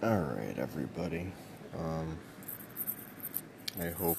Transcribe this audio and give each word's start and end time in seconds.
Alright, 0.00 0.56
everybody. 0.60 1.32
Um, 1.76 2.16
I 3.80 3.88
hope 3.88 4.18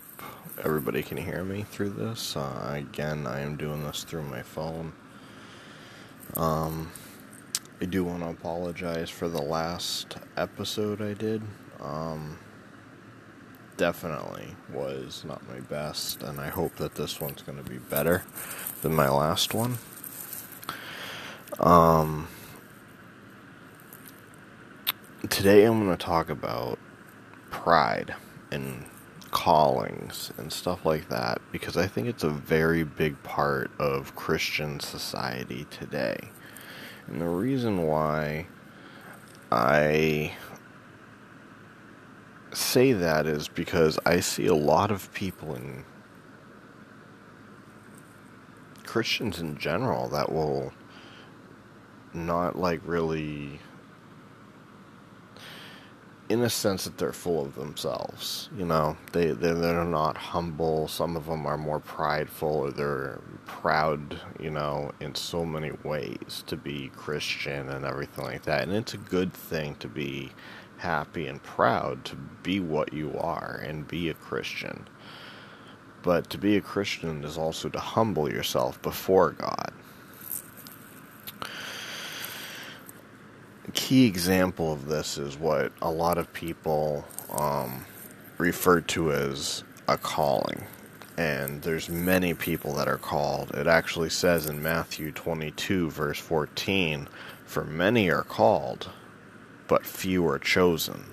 everybody 0.62 1.02
can 1.02 1.16
hear 1.16 1.46
me 1.46 1.64
through 1.64 1.92
this. 1.92 2.36
Uh, 2.36 2.74
again, 2.74 3.26
I 3.26 3.40
am 3.40 3.56
doing 3.56 3.86
this 3.86 4.04
through 4.04 4.24
my 4.24 4.42
phone. 4.42 4.92
Um, 6.36 6.92
I 7.80 7.86
do 7.86 8.04
want 8.04 8.24
to 8.24 8.30
apologize 8.30 9.10
for 9.10 9.30
the 9.30 9.42
last 9.42 10.18
episode 10.36 11.02
I 11.02 11.14
did. 11.14 11.42
Um, 11.80 12.38
definitely 13.78 14.48
was 14.74 15.24
not 15.26 15.48
my 15.48 15.62
best, 15.62 16.24
and 16.24 16.42
I 16.42 16.50
hope 16.50 16.76
that 16.76 16.96
this 16.96 17.22
one's 17.22 17.42
going 17.42 17.58
to 17.58 17.70
be 17.70 17.78
better 17.78 18.26
than 18.82 18.94
my 18.94 19.08
last 19.08 19.54
one. 19.54 19.78
Um, 21.58 22.28
today 25.40 25.64
I'm 25.64 25.86
going 25.86 25.96
to 25.96 26.06
talk 26.06 26.30
about 26.30 26.78
pride 27.50 28.14
and 28.52 28.84
callings 29.32 30.34
and 30.38 30.52
stuff 30.52 30.86
like 30.86 31.08
that 31.08 31.42
because 31.54 31.78
I 31.78 31.88
think 31.88 32.10
it's 32.10 32.26
a 32.26 32.30
very 32.30 32.84
big 32.84 33.24
part 33.24 33.72
of 33.80 34.18
Christian 34.18 34.82
society 34.82 35.66
today. 35.70 36.18
And 37.08 37.22
the 37.22 37.30
reason 37.30 37.88
why 37.88 38.48
I 39.50 40.34
say 42.52 42.92
that 42.92 43.26
is 43.26 43.48
because 43.48 43.98
I 44.06 44.20
see 44.20 44.48
a 44.48 44.54
lot 44.54 44.92
of 44.92 45.10
people 45.14 45.56
in 45.56 45.86
Christians 48.86 49.40
in 49.40 49.58
general 49.58 50.10
that 50.10 50.34
will 50.34 50.74
not 52.14 52.58
like 52.58 52.82
really 52.84 53.62
in 56.30 56.44
a 56.44 56.50
sense 56.50 56.84
that 56.84 56.98
they're 56.98 57.12
full 57.12 57.44
of 57.44 57.56
themselves. 57.56 58.50
You 58.56 58.66
know, 58.66 58.96
they 59.12 59.32
they're, 59.32 59.56
they're 59.56 59.84
not 59.84 60.16
humble. 60.16 60.88
Some 60.88 61.18
of 61.18 61.26
them 61.26 61.46
are 61.46 61.58
more 61.58 61.80
prideful, 61.80 62.50
or 62.50 62.72
they're 62.72 63.20
proud. 63.46 64.20
You 64.40 64.52
know, 64.52 64.92
in 65.00 65.16
so 65.16 65.44
many 65.44 65.72
ways 65.84 66.44
to 66.48 66.56
be 66.56 66.92
Christian 66.96 67.70
and 67.70 67.84
everything 67.84 68.26
like 68.26 68.44
that. 68.44 68.64
And 68.64 68.74
it's 68.74 68.94
a 68.94 68.98
good 68.98 69.34
thing 69.34 69.76
to 69.76 69.88
be 69.88 70.32
happy 70.78 71.28
and 71.28 71.44
proud 71.44 72.06
to 72.06 72.16
be 72.44 72.60
what 72.60 72.94
you 72.94 73.18
are 73.18 73.62
and 73.66 73.88
be 73.88 74.10
a 74.10 74.14
Christian. 74.14 74.88
But 76.02 76.30
to 76.30 76.38
be 76.38 76.56
a 76.56 76.62
Christian 76.62 77.24
is 77.26 77.38
also 77.38 77.68
to 77.70 77.80
humble 77.80 78.32
yourself 78.32 78.82
before 78.82 79.32
God. 79.32 79.74
Key 83.70 84.06
example 84.06 84.74
of 84.74 84.86
this 84.88 85.18
is 85.18 85.38
what 85.38 85.72
a 85.82 85.90
lot 85.90 86.18
of 86.18 86.32
people 86.34 87.06
um, 87.38 87.86
refer 88.38 88.82
to 88.82 89.12
as 89.12 89.64
a 89.88 89.98
calling. 89.98 90.66
And 91.18 91.62
there's 91.62 91.90
many 91.90 92.34
people 92.34 92.74
that 92.76 92.88
are 92.88 92.98
called. 92.98 93.52
It 93.52 93.68
actually 93.68 94.10
says 94.10 94.46
in 94.46 94.64
Matthew 94.64 95.12
22, 95.12 95.90
verse 95.90 96.18
14, 96.18 97.10
For 97.46 97.66
many 97.66 98.10
are 98.10 98.24
called, 98.24 98.90
but 99.68 99.86
few 99.86 100.26
are 100.28 100.40
chosen. 100.40 101.04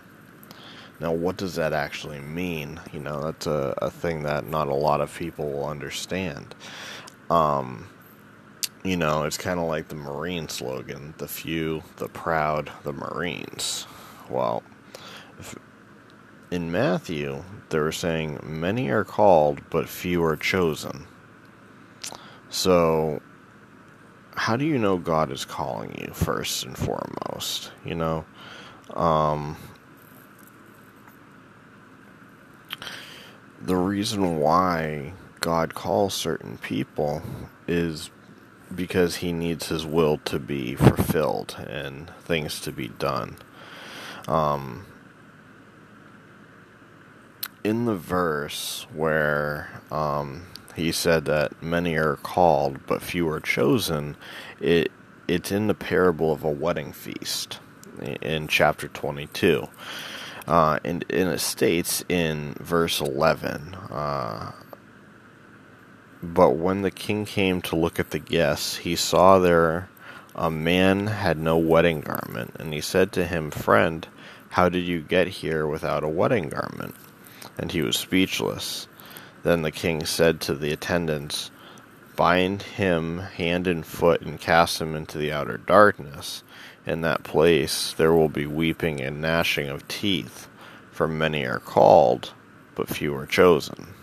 Now, 1.01 1.13
what 1.13 1.37
does 1.37 1.57
that 1.57 1.73
actually 1.73 2.21
mean? 2.21 2.81
You 2.93 3.01
know, 3.01 3.21
that's 3.21 3.47
a, 3.47 3.75
a 3.79 3.91
thing 3.91 4.23
that 4.23 4.47
not 4.47 4.69
a 4.69 4.75
lot 4.75 5.01
of 5.01 5.15
people 5.15 5.51
will 5.51 5.67
understand. 5.67 6.55
Um, 7.29 7.89
you 8.89 8.97
know, 8.97 9.25
it's 9.25 9.39
kind 9.39 9.59
of 9.59 9.67
like 9.67 9.89
the 9.89 9.95
Marine 9.95 10.49
slogan 10.49 11.15
the 11.19 11.29
few, 11.29 11.83
the 11.97 12.09
proud, 12.09 12.71
the 12.85 12.93
Marines. 12.93 13.87
Well, 14.31 14.63
in 16.51 16.71
Matthew, 16.71 17.43
they 17.71 17.79
were 17.79 17.93
saying, 17.93 18.41
Many 18.43 18.89
are 18.91 19.05
called, 19.05 19.61
but 19.71 19.89
few 19.89 20.23
are 20.25 20.37
chosen. 20.37 21.07
So, 22.49 23.21
how 24.35 24.57
do 24.57 24.65
you 24.65 24.79
know 24.79 24.99
God 24.99 25.33
is 25.33 25.45
calling 25.45 25.97
you 25.99 26.13
first 26.13 26.65
and 26.65 26.77
foremost? 26.77 27.73
You 27.85 27.95
know, 27.95 28.25
um, 28.91 29.57
the 33.61 33.77
reason 33.77 34.39
why 34.39 35.13
God 35.41 35.75
calls 35.75 36.15
certain 36.15 36.59
people 36.59 37.23
is 37.67 38.11
because 38.75 39.17
he 39.17 39.33
needs 39.33 39.69
his 39.69 39.87
will 39.87 40.19
to 40.19 40.39
be 40.39 40.75
fulfilled 40.75 41.57
and 41.69 42.11
things 42.21 42.61
to 42.61 42.73
be 42.73 42.89
done. 42.89 43.37
Um, 44.27 44.87
in 47.63 47.85
the 47.85 47.97
verse 47.97 48.87
where 48.95 49.81
um, 49.91 50.47
he 50.75 50.93
said 50.93 51.25
that 51.25 51.63
many 51.63 51.97
are 51.97 52.17
called 52.17 52.87
but 52.87 53.03
few 53.03 53.29
are 53.29 53.41
chosen, 53.41 54.17
it 54.61 54.91
it's 55.29 55.51
in 55.51 55.67
the 55.67 55.75
parable 55.75 56.31
of 56.31 56.45
a 56.45 56.51
wedding 56.51 56.93
feast 56.93 57.59
in 58.23 58.47
chapter 58.47 58.89
22. 58.89 59.67
Uh, 60.47 60.79
and, 60.85 61.05
and 61.11 61.31
it 61.31 61.41
states 61.41 62.05
in 62.09 62.55
verse 62.61 63.01
11, 63.01 63.75
uh, 63.91 64.53
but 66.35 66.57
when 66.57 66.83
the 66.83 66.91
king 66.91 67.25
came 67.25 67.63
to 67.63 67.77
look 67.77 67.99
at 68.01 68.11
the 68.11 68.19
guests, 68.19 68.77
he 68.77 68.97
saw 68.97 69.39
there 69.39 69.89
a 70.35 70.51
man 70.51 71.07
had 71.07 71.39
no 71.39 71.57
wedding 71.57 72.01
garment, 72.01 72.55
and 72.59 72.75
he 72.75 72.81
said 72.81 73.11
to 73.13 73.27
him, 73.27 73.51
Friend, 73.51 74.07
how 74.51 74.69
did 74.69 74.85
you 74.85 75.01
get 75.01 75.29
here 75.29 75.67
without 75.67 76.05
a 76.05 76.09
wedding 76.09 76.51
garment? 76.51 76.95
And 77.57 77.73
he 77.73 77.81
was 77.83 77.97
speechless. 77.97 78.87
Then 79.43 79.63
the 79.63 79.71
king 79.71 80.05
said 80.05 80.41
to 80.43 80.55
the 80.55 80.73
attendants, 80.73 81.51
Bind 82.17 82.63
him 82.63 83.19
hand 83.19 83.67
and 83.67 83.85
foot 83.85 84.21
and 84.23 84.41
cast 84.41 84.81
him 84.81 84.95
into 84.95 85.19
the 85.19 85.33
outer 85.33 85.57
darkness. 85.57 86.43
In 86.87 87.01
that 87.03 87.25
place 87.25 87.93
there 87.93 88.13
will 88.13 88.29
be 88.29 88.47
weeping 88.47 89.01
and 89.01 89.21
gnashing 89.21 89.69
of 89.69 89.87
teeth, 89.89 90.49
for 90.91 91.09
many 91.09 91.47
are 91.47 91.61
called, 91.61 92.33
but 92.75 92.89
few 92.89 93.15
are 93.15 93.27
chosen. 93.27 93.96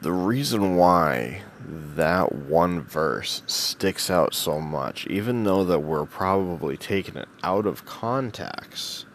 The 0.00 0.12
reason 0.12 0.76
why 0.76 1.42
that 1.66 2.32
one 2.34 2.80
verse 2.82 3.42
sticks 3.46 4.10
out 4.10 4.34
so 4.34 4.60
much, 4.60 5.06
even 5.06 5.44
though 5.44 5.64
that 5.64 5.80
we're 5.80 6.04
probably 6.04 6.76
taking 6.76 7.16
it 7.16 7.28
out 7.42 7.66
of 7.66 7.84
context, 7.84 9.06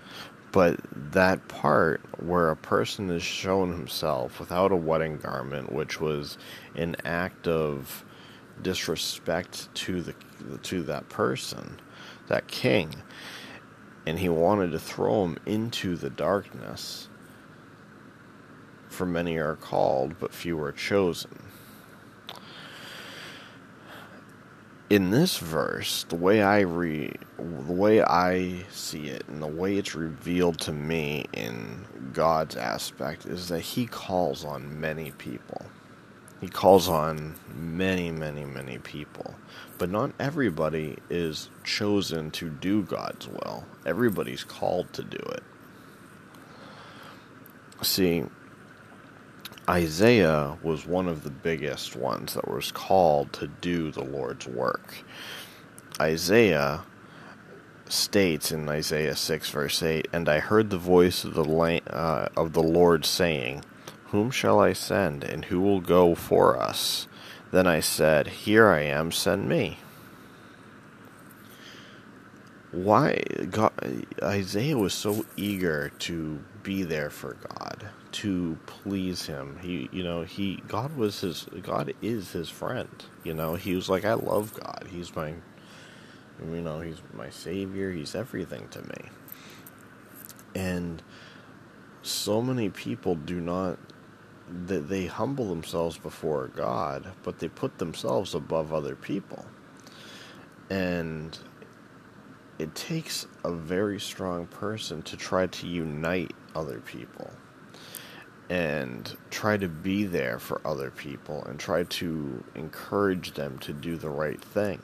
but 0.51 0.79
that 1.11 1.47
part 1.47 2.01
where 2.19 2.49
a 2.49 2.55
person 2.55 3.09
is 3.09 3.23
shown 3.23 3.71
himself 3.71 4.39
without 4.39 4.71
a 4.71 4.75
wedding 4.75 5.17
garment, 5.17 5.71
which 5.71 6.01
was 6.01 6.37
an 6.75 6.95
act 7.05 7.47
of 7.47 8.03
disrespect 8.61 9.73
to 9.73 10.01
the 10.01 10.13
to 10.63 10.83
that 10.83 11.07
person, 11.09 11.79
that 12.27 12.47
king, 12.47 12.95
and 14.05 14.19
he 14.19 14.27
wanted 14.27 14.71
to 14.71 14.79
throw 14.79 15.23
him 15.23 15.37
into 15.45 15.95
the 15.95 16.09
darkness 16.09 17.08
for 18.99 19.05
many 19.05 19.37
are 19.37 19.55
called, 19.55 20.13
but 20.19 20.33
few 20.33 20.59
are 20.61 20.73
chosen. 20.73 21.41
In 24.89 25.09
this 25.09 25.37
verse, 25.37 26.03
the 26.09 26.17
way 26.17 26.43
I 26.43 26.59
re, 26.59 27.13
the 27.37 27.71
way 27.71 28.03
I 28.03 28.65
see 28.69 29.07
it, 29.07 29.23
and 29.29 29.41
the 29.41 29.47
way 29.47 29.77
it's 29.77 29.95
revealed 29.95 30.59
to 30.59 30.73
me 30.73 31.27
in 31.31 31.85
God's 32.11 32.57
aspect 32.57 33.25
is 33.25 33.47
that 33.47 33.61
He 33.61 33.85
calls 33.85 34.43
on 34.43 34.81
many 34.81 35.11
people. 35.11 35.65
He 36.41 36.49
calls 36.49 36.89
on 36.89 37.35
many, 37.55 38.11
many, 38.11 38.43
many 38.43 38.79
people. 38.79 39.33
But 39.77 39.89
not 39.89 40.11
everybody 40.19 40.97
is 41.09 41.49
chosen 41.63 42.31
to 42.31 42.49
do 42.49 42.83
God's 42.83 43.29
will. 43.29 43.63
Everybody's 43.85 44.43
called 44.43 44.91
to 44.91 45.03
do 45.03 45.23
it. 45.31 45.43
See, 47.81 48.25
Isaiah 49.69 50.57
was 50.63 50.87
one 50.87 51.07
of 51.07 51.23
the 51.23 51.29
biggest 51.29 51.95
ones 51.95 52.33
that 52.33 52.49
was 52.49 52.71
called 52.71 53.31
to 53.33 53.45
do 53.45 53.91
the 53.91 54.03
Lord's 54.03 54.47
work. 54.47 55.03
Isaiah 56.01 56.81
states 57.87 58.51
in 58.51 58.67
Isaiah 58.67 59.15
6 59.15 59.49
verse 59.51 59.83
8, 59.83 60.07
"And 60.11 60.27
I 60.27 60.39
heard 60.39 60.71
the 60.71 60.79
voice 60.79 61.23
of 61.23 61.35
the 61.35 61.43
uh, 61.87 62.29
of 62.35 62.53
the 62.53 62.63
Lord 62.63 63.05
saying, 63.05 63.63
Whom 64.07 64.31
shall 64.31 64.59
I 64.59 64.73
send, 64.73 65.23
and 65.23 65.45
who 65.45 65.61
will 65.61 65.81
go 65.81 66.15
for 66.15 66.59
us? 66.59 67.05
Then 67.51 67.67
I 67.67 67.79
said, 67.79 68.25
Here 68.27 68.69
I 68.69 68.81
am, 68.81 69.11
send 69.11 69.47
me." 69.47 69.77
Why 72.71 73.21
God, 73.51 73.71
Isaiah 74.23 74.77
was 74.77 74.95
so 74.95 75.25
eager 75.37 75.91
to 75.99 76.39
be 76.63 76.83
there 76.83 77.09
for 77.09 77.33
God, 77.33 77.89
to 78.13 78.57
please 78.65 79.25
him. 79.25 79.57
He, 79.61 79.89
you 79.91 80.03
know, 80.03 80.23
he 80.23 80.61
God 80.67 80.95
was 80.95 81.21
his 81.21 81.47
God 81.61 81.93
is 82.01 82.31
his 82.31 82.49
friend. 82.49 82.89
You 83.23 83.33
know, 83.33 83.55
he 83.55 83.75
was 83.75 83.89
like 83.89 84.05
I 84.05 84.13
love 84.13 84.53
God. 84.53 84.87
He's 84.89 85.15
my 85.15 85.33
you 86.43 86.61
know, 86.61 86.79
he's 86.79 87.01
my 87.13 87.29
savior. 87.29 87.91
He's 87.91 88.15
everything 88.15 88.67
to 88.69 88.81
me. 88.81 89.09
And 90.55 91.03
so 92.01 92.41
many 92.41 92.69
people 92.69 93.15
do 93.15 93.39
not 93.39 93.77
that 94.65 94.89
they 94.89 95.05
humble 95.05 95.47
themselves 95.49 95.97
before 95.97 96.47
God, 96.47 97.11
but 97.23 97.39
they 97.39 97.47
put 97.47 97.77
themselves 97.77 98.33
above 98.33 98.73
other 98.73 98.95
people. 98.95 99.45
And 100.69 101.37
it 102.57 102.73
takes 102.75 103.27
a 103.43 103.51
very 103.51 103.99
strong 103.99 104.47
person 104.47 105.01
to 105.03 105.17
try 105.17 105.47
to 105.47 105.67
unite 105.67 106.33
other 106.55 106.79
people 106.79 107.31
and 108.49 109.15
try 109.29 109.57
to 109.57 109.67
be 109.67 110.05
there 110.05 110.39
for 110.39 110.59
other 110.65 110.89
people 110.89 111.43
and 111.45 111.59
try 111.59 111.83
to 111.83 112.43
encourage 112.55 113.33
them 113.33 113.59
to 113.59 113.71
do 113.71 113.95
the 113.95 114.09
right 114.09 114.41
thing. 114.41 114.81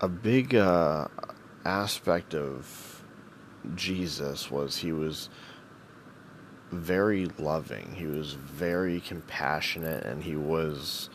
A 0.00 0.08
big 0.08 0.54
uh, 0.54 1.08
aspect 1.64 2.34
of 2.34 3.02
Jesus 3.74 4.50
was 4.50 4.78
he 4.78 4.92
was 4.92 5.28
very 6.70 7.26
loving, 7.38 7.94
he 7.94 8.06
was 8.06 8.32
very 8.34 9.00
compassionate, 9.00 10.04
and 10.04 10.22
he 10.22 10.36
was 10.36 11.10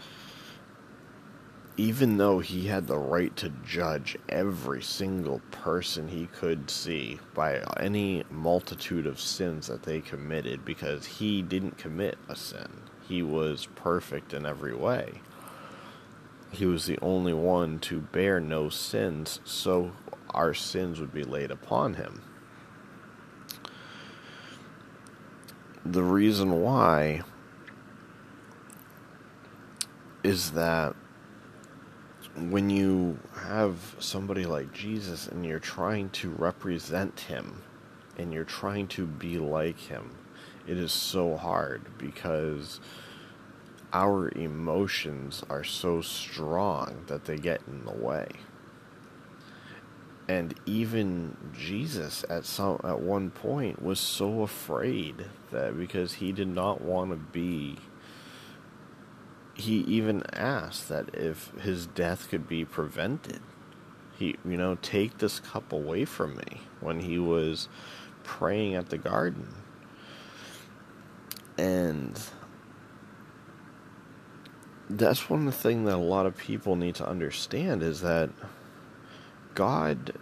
even 1.75 2.18
though 2.18 2.40
he 2.40 2.68
had 2.68 2.86
the 2.86 2.98
right 2.98 3.36
to 3.36 3.50
judge 3.66 4.16
every 4.30 4.81
single 4.81 5.42
person 5.50 6.08
he 6.08 6.28
could 6.28 6.70
see 6.70 7.20
by 7.34 7.60
any 7.80 8.24
multitude 8.30 9.08
of 9.08 9.20
sins 9.20 9.68
that 9.68 9.84
they 9.84 10.00
committed 10.00 10.64
because 10.64 11.06
he 11.06 11.42
didn't 11.42 11.78
commit 11.78 12.18
a 12.30 12.36
sin. 12.36 12.68
He 13.08 13.24
was 13.24 13.68
perfect 13.75 14.34
in 14.34 14.46
every 14.46 14.75
way. 14.75 15.22
He 16.52 16.68
was 16.68 16.86
the 16.86 17.00
only 17.02 17.34
one 17.34 17.80
to 17.80 18.00
bear 18.00 18.40
no 18.40 18.70
sins, 18.70 19.40
so 19.44 19.94
our 20.30 20.54
sins 20.54 21.00
would 21.00 21.14
be 21.14 21.24
laid 21.24 21.50
upon 21.50 21.96
him. 21.96 22.22
The 25.84 26.04
reason 26.04 26.62
why 26.62 27.24
is 30.24 30.52
that 30.52 30.96
when 32.35 32.69
you 32.69 33.19
have 33.35 33.95
somebody 34.00 34.45
like 34.45 34.74
Jesus 34.74 35.27
and 35.27 35.45
you're 35.45 35.59
trying 35.59 36.09
to 36.12 36.30
represent 36.30 37.19
him 37.21 37.62
and 38.18 38.33
you're 38.33 38.44
trying 38.44 38.88
to 38.88 39.06
be 39.06 39.38
like 39.38 39.80
him, 39.80 40.15
it 40.68 40.77
is 40.77 40.91
so 40.91 41.35
hard 41.35 41.97
because 41.97 42.80
our 43.91 44.30
emotions 44.30 45.44
are 45.50 45.63
so 45.63 46.01
strong 46.01 47.03
that 47.07 47.25
they 47.25 47.38
get 47.38 47.62
in 47.68 47.85
the 47.85 47.91
way. 47.91 48.27
And 50.27 50.56
even 50.65 51.38
Jesus 51.53 52.25
at 52.29 52.45
some 52.45 52.79
at 52.83 53.00
one 53.00 53.29
point 53.29 53.81
was 53.81 54.00
so 54.00 54.41
afraid 54.41 55.25
that 55.51 55.77
because 55.77 56.13
he 56.13 56.31
did 56.31 56.47
not 56.47 56.81
want 56.81 57.12
to 57.12 57.18
be 57.18 57.77
he 59.53 59.77
even 59.81 60.23
asked 60.33 60.89
that 60.89 61.13
if 61.13 61.51
his 61.59 61.85
death 61.88 62.29
could 62.29 62.47
be 62.47 62.65
prevented, 62.65 63.41
he, 64.17 64.35
you 64.45 64.57
know, 64.57 64.77
take 64.81 65.17
this 65.17 65.39
cup 65.39 65.71
away 65.71 66.05
from 66.05 66.35
me 66.35 66.61
when 66.79 67.00
he 67.00 67.19
was 67.19 67.67
praying 68.23 68.75
at 68.75 68.89
the 68.89 68.97
garden. 68.97 69.53
And 71.57 72.19
that's 74.89 75.29
one 75.29 75.41
of 75.41 75.45
the 75.45 75.51
things 75.51 75.85
that 75.88 75.95
a 75.95 75.97
lot 75.97 76.25
of 76.25 76.38
people 76.38 76.75
need 76.75 76.95
to 76.95 77.07
understand 77.07 77.83
is 77.83 78.01
that 78.01 78.29
God 79.53 80.13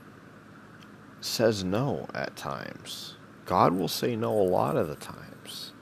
says 1.22 1.64
no 1.64 2.08
at 2.14 2.36
times. 2.36 3.16
God 3.46 3.74
will 3.74 3.88
say 3.88 4.16
no 4.16 4.32
a 4.32 4.44
lot 4.44 4.78
of 4.78 4.88
the 4.88 4.96
times. 4.96 5.74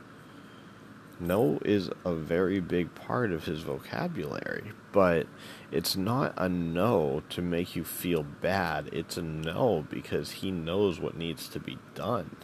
No 1.19 1.60
is 1.66 1.89
a 2.06 2.13
very 2.13 2.62
big 2.62 2.95
part 2.95 3.31
of 3.31 3.44
his 3.44 3.60
vocabulary, 3.60 4.71
but 4.94 5.27
it's 5.69 5.98
not 5.98 6.33
a 6.38 6.48
no 6.48 7.24
to 7.30 7.42
make 7.42 7.75
you 7.75 7.83
feel 7.83 8.24
bad. 8.24 8.89
It's 8.94 9.18
a 9.18 9.21
no 9.21 9.86
because 9.89 10.31
he 10.31 10.50
knows 10.50 11.00
what 11.00 11.18
needs 11.18 11.50
to 11.50 11.60
be 11.60 11.77
done. 11.94 12.38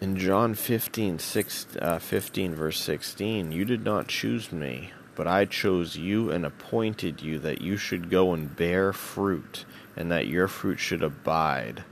In 0.00 0.16
John 0.16 0.54
15, 0.54 1.18
6, 1.18 1.66
uh, 1.80 1.98
15, 1.98 2.54
verse 2.54 2.78
16, 2.80 3.50
you 3.50 3.64
did 3.64 3.84
not 3.84 4.06
choose 4.06 4.52
me, 4.52 4.92
but 5.16 5.26
I 5.26 5.44
chose 5.44 5.96
you 5.96 6.30
and 6.30 6.46
appointed 6.46 7.20
you 7.20 7.40
that 7.40 7.62
you 7.62 7.76
should 7.76 8.08
go 8.08 8.32
and 8.32 8.54
bear 8.54 8.92
fruit, 8.92 9.64
and 9.96 10.12
that 10.12 10.28
your 10.28 10.46
fruit 10.46 10.78
should 10.78 11.02
abide, 11.02 11.82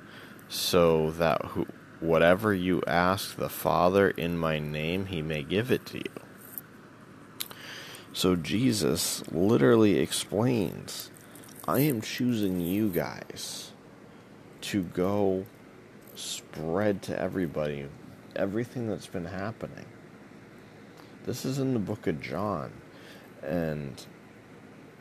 so 0.48 1.10
that 1.12 1.44
who, 1.46 1.66
Whatever 2.00 2.52
you 2.52 2.82
ask 2.86 3.36
the 3.36 3.48
Father 3.48 4.10
in 4.10 4.36
my 4.36 4.58
name, 4.58 5.06
he 5.06 5.22
may 5.22 5.42
give 5.42 5.70
it 5.70 5.86
to 5.86 5.98
you. 5.98 7.48
So 8.12 8.36
Jesus 8.36 9.22
literally 9.30 9.98
explains 9.98 11.10
I 11.68 11.80
am 11.80 12.00
choosing 12.00 12.60
you 12.60 12.88
guys 12.88 13.72
to 14.62 14.82
go 14.82 15.46
spread 16.14 17.02
to 17.02 17.20
everybody 17.20 17.86
everything 18.36 18.88
that's 18.88 19.06
been 19.06 19.24
happening. 19.24 19.86
This 21.24 21.44
is 21.44 21.58
in 21.58 21.72
the 21.74 21.80
book 21.80 22.06
of 22.06 22.20
John, 22.20 22.72
and 23.42 24.04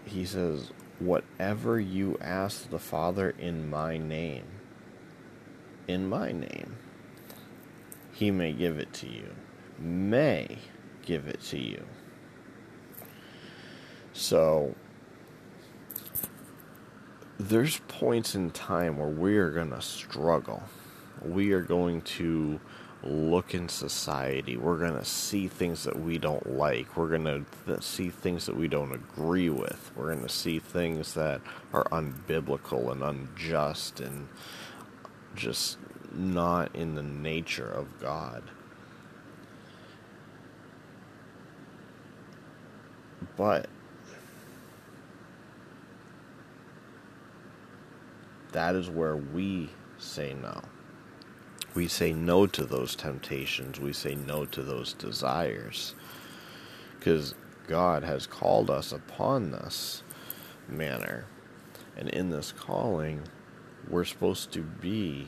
he 0.06 0.26
says, 0.26 0.72
Whatever 1.00 1.80
you 1.80 2.18
ask 2.22 2.70
the 2.70 2.80
Father 2.80 3.36
in 3.38 3.70
my 3.70 3.98
name, 3.98 4.46
in 5.88 6.08
my 6.08 6.32
name, 6.32 6.78
he 8.16 8.32
may 8.32 8.54
give 8.54 8.80
it 8.80 8.94
to 8.94 9.08
you. 9.08 9.30
May 9.78 10.58
give 11.06 11.28
it 11.28 11.42
to 11.42 11.60
you. 11.60 11.84
So, 14.14 14.74
there's 17.38 17.80
points 17.90 18.34
in 18.34 18.52
time 18.52 18.98
where 18.98 19.10
we 19.10 19.38
are 19.38 19.52
going 19.52 19.72
to 19.72 19.82
struggle. 19.82 20.64
We 21.22 21.52
are 21.52 21.62
going 21.62 22.04
to 22.04 22.62
look 23.04 23.54
in 23.54 23.68
society. 23.68 24.56
We're 24.56 24.78
going 24.78 24.98
to 24.98 25.04
see 25.04 25.50
things 25.50 25.84
that 25.84 26.00
we 26.00 26.18
don't 26.18 26.56
like. 26.56 26.96
We're 26.96 27.18
going 27.18 27.46
to 27.66 27.82
see 27.82 28.10
things 28.10 28.46
that 28.46 28.56
we 28.56 28.70
don't 28.70 28.94
agree 28.94 29.50
with. 29.50 29.92
We're 29.94 30.14
going 30.14 30.26
to 30.26 30.34
see 30.34 30.60
things 30.60 31.14
that 31.16 31.42
are 31.74 31.84
unbiblical 31.92 32.90
and 32.94 33.04
unjust 33.04 34.00
and 34.00 34.30
just 35.36 35.78
not 36.16 36.76
in 36.76 36.96
the 36.96 37.04
nature 37.04 37.70
of 37.70 38.00
God. 38.00 38.44
But 43.38 43.68
that 48.52 48.76
is 48.76 48.90
where 48.90 49.18
we 49.18 49.70
say 49.98 50.34
no. 50.42 50.62
We 51.74 51.90
say 51.90 52.14
no 52.14 52.48
to 52.48 52.64
those 52.64 52.96
temptations. 52.96 53.80
We 53.80 53.92
say 53.92 54.16
no 54.16 54.46
to 54.46 54.64
those 54.64 54.94
desires. 54.94 55.94
Because 56.98 57.36
God 57.68 58.04
has 58.04 58.26
called 58.26 58.70
us 58.70 58.94
upon 58.94 59.52
this 59.52 60.04
manner. 60.70 61.26
And 61.98 62.08
in 62.10 62.30
this 62.30 62.54
calling, 62.54 63.24
we're 63.90 64.06
supposed 64.06 64.52
to 64.54 64.62
be 64.62 65.28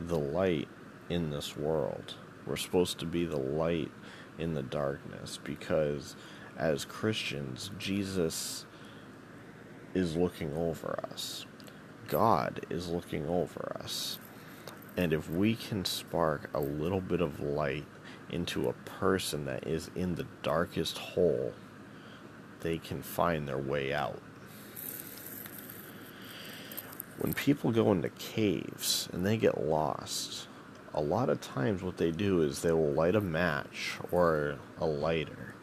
the 0.00 0.18
light 0.18 0.68
in 1.08 1.30
this 1.30 1.56
world. 1.56 2.14
We're 2.46 2.56
supposed 2.56 2.98
to 3.00 3.06
be 3.06 3.24
the 3.24 3.36
light 3.36 3.90
in 4.38 4.54
the 4.54 4.62
darkness 4.62 5.38
because 5.42 6.16
as 6.56 6.84
Christians, 6.84 7.70
Jesus 7.78 8.64
is 9.94 10.16
looking 10.16 10.56
over 10.56 10.98
us. 11.10 11.46
God 12.08 12.64
is 12.70 12.88
looking 12.88 13.28
over 13.28 13.76
us. 13.80 14.18
And 14.96 15.12
if 15.12 15.30
we 15.30 15.54
can 15.54 15.84
spark 15.84 16.50
a 16.54 16.60
little 16.60 17.00
bit 17.00 17.20
of 17.20 17.40
light 17.40 17.86
into 18.30 18.68
a 18.68 18.72
person 18.72 19.44
that 19.44 19.66
is 19.66 19.90
in 19.94 20.14
the 20.14 20.26
darkest 20.42 20.98
hole, 20.98 21.52
they 22.60 22.78
can 22.78 23.02
find 23.02 23.46
their 23.46 23.58
way 23.58 23.92
out 23.92 24.20
when 27.20 27.34
people 27.34 27.70
go 27.70 27.92
into 27.92 28.08
caves 28.08 29.08
and 29.12 29.26
they 29.26 29.36
get 29.36 29.62
lost, 29.62 30.48
a 30.94 31.02
lot 31.02 31.28
of 31.28 31.40
times 31.40 31.82
what 31.82 31.98
they 31.98 32.10
do 32.10 32.40
is 32.40 32.62
they 32.62 32.72
will 32.72 32.92
light 32.92 33.14
a 33.14 33.20
match 33.20 33.98
or 34.10 34.56
a 34.78 34.86
lighter 34.86 35.54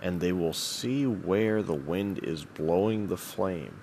and 0.00 0.20
they 0.20 0.32
will 0.32 0.52
see 0.52 1.06
where 1.06 1.62
the 1.62 1.74
wind 1.74 2.20
is 2.22 2.44
blowing 2.44 3.08
the 3.08 3.16
flame. 3.16 3.80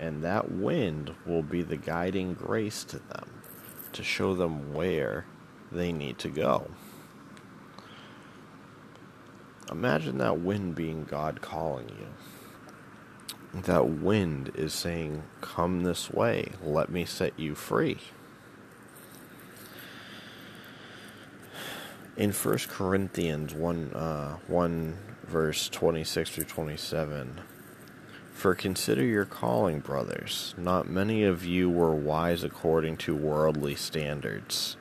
And 0.00 0.24
that 0.24 0.50
wind 0.50 1.14
will 1.26 1.42
be 1.42 1.60
the 1.60 1.76
guiding 1.76 2.32
grace 2.32 2.82
to 2.84 2.98
them 2.98 3.42
to 3.92 4.02
show 4.02 4.34
them 4.34 4.72
where 4.72 5.26
they 5.70 5.92
need 5.92 6.18
to 6.20 6.30
go. 6.30 6.70
Imagine 9.70 10.16
that 10.18 10.40
wind 10.40 10.74
being 10.74 11.04
God 11.04 11.42
calling 11.42 11.90
you. 11.90 12.39
That 13.52 13.88
wind 13.88 14.52
is 14.54 14.72
saying, 14.72 15.24
Come 15.40 15.82
this 15.82 16.10
way, 16.10 16.52
let 16.62 16.88
me 16.88 17.04
set 17.04 17.38
you 17.38 17.56
free. 17.56 17.98
In 22.16 22.32
1 22.32 22.58
Corinthians 22.68 23.52
1, 23.52 23.92
uh, 23.92 24.36
1 24.46 24.98
verse 25.26 25.68
26 25.68 26.30
through 26.30 26.44
27, 26.44 27.40
for 28.32 28.54
consider 28.54 29.02
your 29.02 29.24
calling, 29.24 29.80
brothers. 29.80 30.54
Not 30.56 30.88
many 30.88 31.24
of 31.24 31.44
you 31.44 31.68
were 31.68 31.94
wise 31.94 32.44
according 32.44 32.98
to 32.98 33.16
worldly 33.16 33.74
standards. 33.74 34.76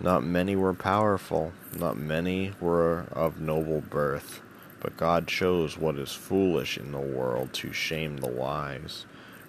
Not 0.00 0.24
many 0.24 0.54
were 0.56 0.74
powerful, 0.74 1.52
not 1.76 1.96
many 1.96 2.52
were 2.60 3.06
of 3.12 3.40
noble 3.40 3.80
birth, 3.80 4.40
but 4.82 4.96
God 4.96 5.28
chose 5.28 5.78
what 5.78 5.96
is 5.96 6.12
foolish 6.12 6.76
in 6.76 6.90
the 6.90 6.98
world 6.98 7.52
to 7.54 7.72
shame 7.72 8.16
the 8.16 8.28
wise. 8.28 9.06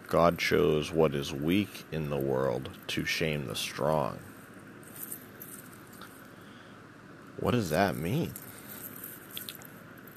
God 0.08 0.38
chose 0.38 0.92
what 0.92 1.16
is 1.16 1.34
weak 1.34 1.86
in 1.92 2.12
the 2.12 2.18
world 2.18 2.70
to 2.90 3.04
shame 3.04 3.48
the 3.48 3.56
strong. 3.56 4.20
What 7.40 7.52
does 7.52 7.72
that 7.72 7.96
mean? 7.96 8.32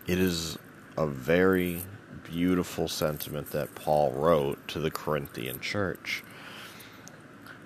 It 0.06 0.18
is 0.18 0.58
a 0.98 1.06
very 1.06 1.82
beautiful 2.22 2.86
sentiment 2.86 3.52
that 3.52 3.74
Paul 3.74 4.12
wrote 4.12 4.68
to 4.68 4.80
the 4.80 4.90
Corinthian 4.90 5.60
church. 5.60 6.22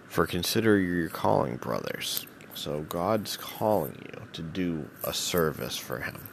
For 0.06 0.24
consider 0.24 0.78
your 0.78 1.08
calling, 1.08 1.56
brothers. 1.56 2.28
So 2.54 2.82
God's 2.82 3.36
calling 3.36 4.06
you 4.06 4.22
to 4.34 4.42
do 4.42 4.88
a 5.02 5.12
service 5.12 5.76
for 5.76 5.98
Him. 5.98 6.29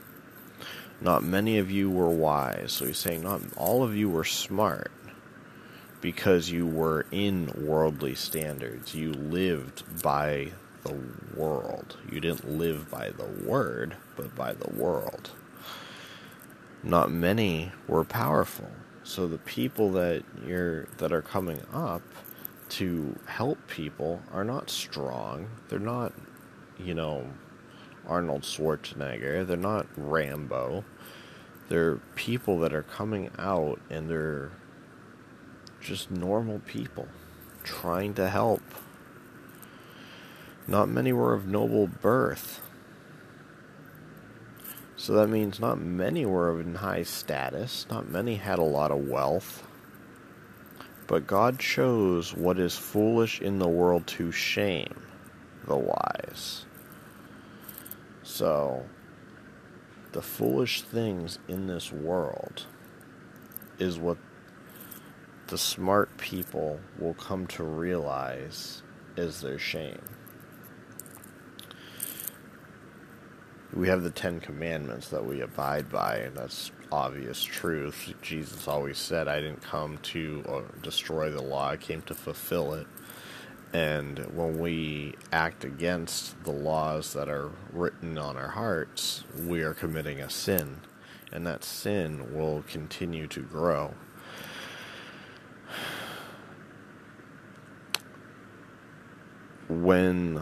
Not 1.00 1.24
many 1.24 1.58
of 1.58 1.70
you 1.70 1.90
were 1.90 2.10
wise. 2.10 2.72
So 2.72 2.86
He's 2.86 2.98
saying 2.98 3.24
not 3.24 3.42
all 3.56 3.84
of 3.84 3.96
you 3.96 4.10
were 4.10 4.24
smart 4.24 4.92
because 6.02 6.50
you 6.50 6.66
were 6.66 7.06
in 7.12 7.52
worldly 7.56 8.16
standards. 8.16 8.96
You 8.96 9.14
lived 9.14 10.02
by 10.02 10.52
the 10.84 10.96
world. 11.36 11.98
You 12.12 12.20
didn't 12.20 12.58
live 12.58 12.90
by 12.90 13.12
the 13.12 13.26
word, 13.46 13.96
but 14.16 14.36
by 14.36 14.54
the 14.54 14.70
world. 14.70 15.32
Not 16.84 17.12
many 17.12 17.72
were 17.88 18.04
powerful. 18.04 18.70
So 19.04 19.28
the 19.28 19.38
people 19.40 19.92
that 19.94 20.24
you're 20.46 20.86
that 20.98 21.12
are 21.12 21.22
coming 21.22 21.62
up 21.74 22.02
to 22.70 23.18
help 23.26 23.68
people 23.68 24.22
are 24.32 24.44
not 24.44 24.70
strong. 24.70 25.48
They're 25.70 25.80
not, 25.80 26.14
you 26.78 26.94
know, 26.94 27.28
Arnold 28.08 28.42
Schwarzenegger. 28.42 29.46
They're 29.46 29.58
not 29.58 29.88
Rambo. 29.96 30.84
They're 31.70 31.98
people 32.16 32.60
that 32.60 32.74
are 32.74 32.84
coming 32.84 33.30
out 33.38 33.80
and 33.90 34.10
they're 34.10 34.52
just 35.82 36.10
normal 36.10 36.60
people 36.60 37.08
trying 37.64 38.14
to 38.16 38.30
help. 38.30 38.62
Not 40.68 40.90
many 40.90 41.14
were 41.14 41.34
of 41.34 41.48
noble 41.48 41.88
birth. 41.88 42.62
So 44.96 45.14
that 45.14 45.28
means 45.28 45.60
not 45.60 45.80
many 45.80 46.26
were 46.26 46.60
in 46.60 46.76
high 46.76 47.04
status, 47.04 47.86
not 47.90 48.10
many 48.10 48.36
had 48.36 48.60
a 48.60 48.64
lot 48.64 48.92
of 48.92 49.08
wealth. 49.08 49.64
But 51.06 51.28
God 51.28 51.60
chose 51.60 52.34
what 52.34 52.60
is 52.60 52.76
foolish 52.76 53.40
in 53.40 53.60
the 53.60 53.68
world 53.70 54.08
to 54.08 54.32
shame 54.32 55.02
the 55.66 55.78
wise. 55.78 56.67
So, 58.28 58.86
the 60.12 60.22
foolish 60.22 60.82
things 60.82 61.40
in 61.48 61.66
this 61.66 61.94
world 61.94 62.66
is 63.80 63.98
what 63.98 64.18
the 65.48 65.58
smart 65.58 66.16
people 66.18 66.82
will 67.00 67.14
come 67.14 67.48
to 67.48 67.64
realize 67.64 68.84
is 69.16 69.40
their 69.40 69.58
shame. 69.58 70.02
We 73.74 73.88
have 73.88 74.04
the 74.04 74.12
Ten 74.12 74.42
Commandments 74.42 75.08
that 75.08 75.26
we 75.26 75.40
abide 75.40 75.90
by, 75.90 76.18
and 76.18 76.36
that's 76.36 76.72
obvious 76.92 77.42
truth. 77.42 78.14
Jesus 78.22 78.68
always 78.68 78.98
said, 78.98 79.30
I 79.30 79.40
didn't 79.40 79.62
come 79.62 80.00
to 80.00 80.44
uh, 80.50 80.62
destroy 80.82 81.32
the 81.32 81.42
law, 81.42 81.70
I 81.70 81.78
came 81.78 82.02
to 82.04 82.14
fulfill 82.14 82.74
it. 82.74 82.88
And 83.74 84.20
when 84.36 84.60
we 84.60 85.16
act 85.32 85.64
against 85.64 86.42
the 86.44 86.52
laws 86.52 87.14
that 87.14 87.30
are 87.30 87.52
written 87.72 88.18
on 88.18 88.38
our 88.38 88.50
hearts, 88.50 89.26
we 89.46 89.62
are 89.62 89.74
committing 89.74 90.22
a 90.22 90.30
sin. 90.30 90.82
And 91.32 91.46
that 91.46 91.64
sin 91.64 92.34
will 92.34 92.64
continue 92.68 93.28
to 93.28 93.42
grow. 93.42 93.94
When 99.68 100.42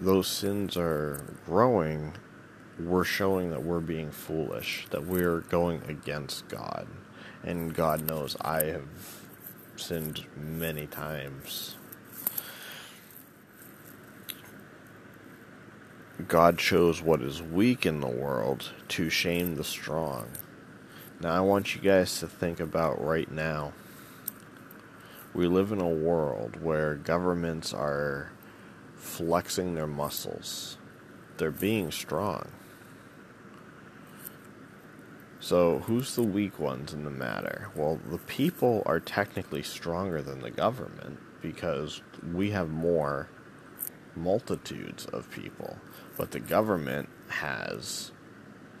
those 0.00 0.26
sins 0.26 0.76
are 0.78 1.22
growing, 1.44 2.14
we're 2.78 3.04
showing 3.04 3.50
that 3.50 3.62
we're 3.62 3.80
being 3.80 4.10
foolish, 4.10 4.86
that 4.90 5.04
we're 5.04 5.40
going 5.40 5.82
against 5.88 6.48
God. 6.48 6.86
And 7.42 7.74
God 7.74 8.06
knows 8.06 8.36
I 8.40 8.64
have 8.64 8.88
sinned 9.76 10.24
many 10.36 10.86
times. 10.86 11.75
God 16.28 16.58
chose 16.58 17.02
what 17.02 17.20
is 17.20 17.42
weak 17.42 17.84
in 17.84 18.00
the 18.00 18.06
world 18.06 18.72
to 18.88 19.10
shame 19.10 19.56
the 19.56 19.64
strong. 19.64 20.28
Now, 21.20 21.32
I 21.32 21.40
want 21.40 21.74
you 21.74 21.82
guys 21.82 22.18
to 22.20 22.26
think 22.26 22.58
about 22.58 23.04
right 23.04 23.30
now. 23.30 23.74
We 25.34 25.46
live 25.46 25.72
in 25.72 25.80
a 25.80 25.88
world 25.88 26.62
where 26.62 26.94
governments 26.94 27.74
are 27.74 28.30
flexing 28.96 29.74
their 29.74 29.86
muscles, 29.86 30.78
they're 31.36 31.50
being 31.50 31.90
strong. 31.90 32.48
So, 35.38 35.80
who's 35.80 36.16
the 36.16 36.22
weak 36.22 36.58
ones 36.58 36.94
in 36.94 37.04
the 37.04 37.10
matter? 37.10 37.68
Well, 37.76 38.00
the 38.10 38.18
people 38.18 38.82
are 38.86 38.98
technically 38.98 39.62
stronger 39.62 40.22
than 40.22 40.40
the 40.40 40.50
government 40.50 41.18
because 41.42 42.00
we 42.32 42.50
have 42.50 42.70
more 42.70 43.28
multitudes 44.16 45.04
of 45.06 45.30
people. 45.30 45.76
But 46.16 46.30
the 46.30 46.40
government 46.40 47.08
has 47.28 48.12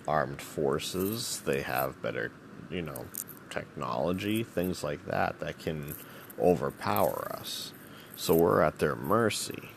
armed 0.08 0.40
forces, 0.40 1.42
they 1.44 1.62
have 1.62 2.00
better, 2.00 2.32
you 2.70 2.82
know, 2.82 3.06
technology, 3.50 4.42
things 4.42 4.82
like 4.82 5.04
that 5.06 5.40
that 5.40 5.58
can 5.58 5.94
overpower 6.38 7.30
us. 7.38 7.72
So 8.16 8.34
we're 8.34 8.62
at 8.62 8.78
their 8.78 8.96
mercy. 8.96 9.70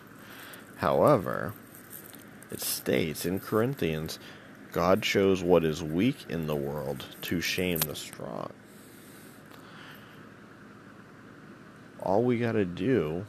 However, 0.77 1.53
it 2.51 2.61
states 2.61 3.25
in 3.25 3.39
Corinthians 3.39 4.19
God 4.71 5.03
shows 5.03 5.41
what 5.41 5.65
is 5.65 5.81
weak 5.81 6.17
in 6.29 6.45
the 6.45 6.55
world 6.55 7.05
to 7.23 7.41
shame 7.41 7.79
the 7.79 7.95
strong. 7.95 8.51
All 12.01 12.23
we 12.23 12.37
got 12.37 12.51
to 12.51 12.65
do 12.65 13.25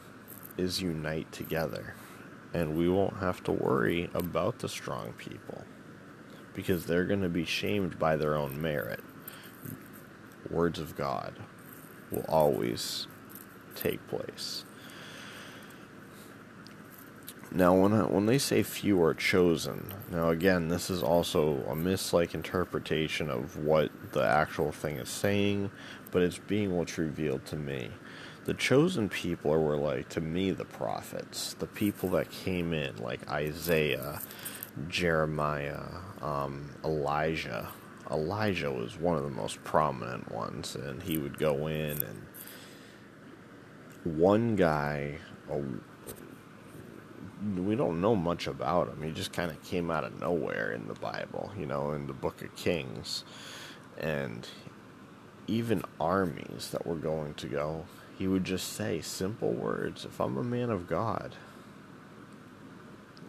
is 0.55 0.81
unite 0.81 1.31
together, 1.31 1.95
and 2.53 2.75
we 2.75 2.89
won't 2.89 3.17
have 3.17 3.43
to 3.43 3.51
worry 3.51 4.09
about 4.13 4.59
the 4.59 4.69
strong 4.69 5.13
people 5.13 5.63
because 6.53 6.85
they're 6.85 7.05
going 7.05 7.21
to 7.21 7.29
be 7.29 7.45
shamed 7.45 7.97
by 7.97 8.15
their 8.15 8.35
own 8.35 8.61
merit. 8.61 9.01
Words 10.49 10.79
of 10.79 10.97
God 10.97 11.33
will 12.11 12.25
always 12.27 13.07
take 13.75 14.05
place. 14.07 14.65
Now, 17.53 17.75
when 17.75 17.91
I, 17.91 18.03
when 18.03 18.27
they 18.27 18.37
say 18.37 18.63
few 18.63 19.01
are 19.03 19.13
chosen, 19.13 19.93
now 20.09 20.29
again, 20.29 20.69
this 20.69 20.89
is 20.89 21.03
also 21.03 21.65
a 21.67 21.75
mislike 21.75 22.33
interpretation 22.33 23.29
of 23.29 23.57
what 23.57 23.91
the 24.13 24.23
actual 24.23 24.71
thing 24.71 24.95
is 24.95 25.09
saying, 25.09 25.69
but 26.11 26.21
it's 26.21 26.37
being 26.37 26.75
what's 26.77 26.97
revealed 26.97 27.45
to 27.47 27.57
me. 27.57 27.91
The 28.45 28.53
chosen 28.53 29.07
people 29.07 29.51
were 29.51 29.77
like 29.77 30.09
to 30.09 30.21
me 30.21 30.51
the 30.51 30.65
prophets, 30.65 31.53
the 31.59 31.67
people 31.67 32.09
that 32.09 32.31
came 32.31 32.73
in, 32.73 32.97
like 32.97 33.29
Isaiah, 33.29 34.19
Jeremiah, 34.87 35.83
um, 36.21 36.71
Elijah. 36.83 37.69
Elijah 38.09 38.71
was 38.71 38.97
one 38.97 39.15
of 39.15 39.23
the 39.23 39.29
most 39.29 39.63
prominent 39.63 40.31
ones, 40.31 40.75
and 40.75 41.01
he 41.03 41.17
would 41.17 41.37
go 41.37 41.67
in 41.67 42.01
and 42.01 42.25
one 44.03 44.55
guy 44.55 45.17
we 47.55 47.75
don't 47.75 48.01
know 48.01 48.15
much 48.15 48.47
about 48.47 48.87
him. 48.89 49.01
He 49.01 49.11
just 49.11 49.33
kind 49.33 49.51
of 49.51 49.61
came 49.63 49.89
out 49.89 50.03
of 50.03 50.19
nowhere 50.19 50.71
in 50.71 50.87
the 50.87 50.93
Bible, 50.93 51.51
you 51.57 51.65
know, 51.65 51.91
in 51.91 52.07
the 52.07 52.13
Book 52.13 52.41
of 52.41 52.55
Kings, 52.55 53.23
and 53.97 54.47
even 55.47 55.83
armies 55.99 56.69
that 56.71 56.85
were 56.85 56.95
going 56.95 57.33
to 57.35 57.47
go. 57.47 57.85
He 58.21 58.27
would 58.27 58.43
just 58.43 58.73
say 58.73 59.01
simple 59.01 59.51
words. 59.51 60.05
If 60.05 60.19
I'm 60.19 60.37
a 60.37 60.43
man 60.43 60.69
of 60.69 60.85
God, 60.85 61.35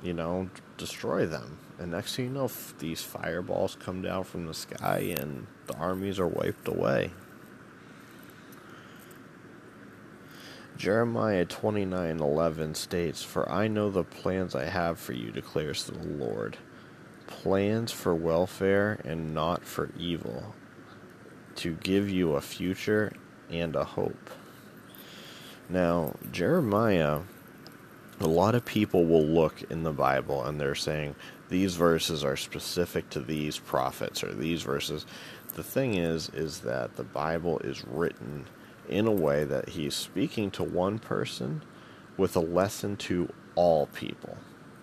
you 0.02 0.12
know, 0.12 0.50
destroy 0.76 1.24
them. 1.24 1.56
And 1.78 1.92
next 1.92 2.14
thing 2.14 2.26
you 2.26 2.30
know, 2.30 2.50
these 2.78 3.00
fireballs 3.00 3.74
come 3.74 4.02
down 4.02 4.24
from 4.24 4.44
the 4.44 4.52
sky 4.52 5.14
and 5.18 5.46
the 5.66 5.74
armies 5.76 6.20
are 6.20 6.26
wiped 6.26 6.68
away. 6.68 7.12
Jeremiah 10.76 11.46
29:11 11.46 12.74
states, 12.74 13.22
"For 13.22 13.50
I 13.50 13.68
know 13.68 13.88
the 13.88 14.04
plans 14.04 14.54
I 14.54 14.66
have 14.66 14.98
for 14.98 15.14
you," 15.14 15.32
declares 15.32 15.84
the 15.84 16.06
Lord, 16.06 16.58
plans 17.26 17.92
for 17.92 18.14
welfare 18.14 19.00
and 19.06 19.32
not 19.32 19.64
for 19.64 19.88
evil, 19.96 20.54
to 21.54 21.76
give 21.76 22.10
you 22.10 22.34
a 22.34 22.42
future 22.42 23.10
and 23.48 23.74
a 23.74 23.84
hope. 23.84 24.28
Now, 25.68 26.14
Jeremiah 26.30 27.20
a 28.22 28.28
lot 28.28 28.54
of 28.54 28.64
people 28.64 29.04
will 29.04 29.24
look 29.24 29.62
in 29.70 29.82
the 29.82 29.92
Bible 29.92 30.44
and 30.44 30.60
they're 30.60 30.74
saying 30.74 31.16
these 31.48 31.74
verses 31.74 32.22
are 32.22 32.36
specific 32.36 33.10
to 33.10 33.20
these 33.20 33.58
prophets 33.58 34.22
or 34.22 34.32
these 34.32 34.62
verses. 34.62 35.06
The 35.54 35.62
thing 35.62 35.94
is 35.94 36.28
is 36.30 36.60
that 36.60 36.96
the 36.96 37.04
Bible 37.04 37.58
is 37.60 37.84
written 37.84 38.46
in 38.88 39.06
a 39.06 39.12
way 39.12 39.44
that 39.44 39.70
he's 39.70 39.94
speaking 39.94 40.50
to 40.52 40.62
one 40.62 40.98
person 40.98 41.62
with 42.16 42.36
a 42.36 42.40
lesson 42.40 42.96
to 42.96 43.32
all 43.54 43.86
people. 43.86 44.36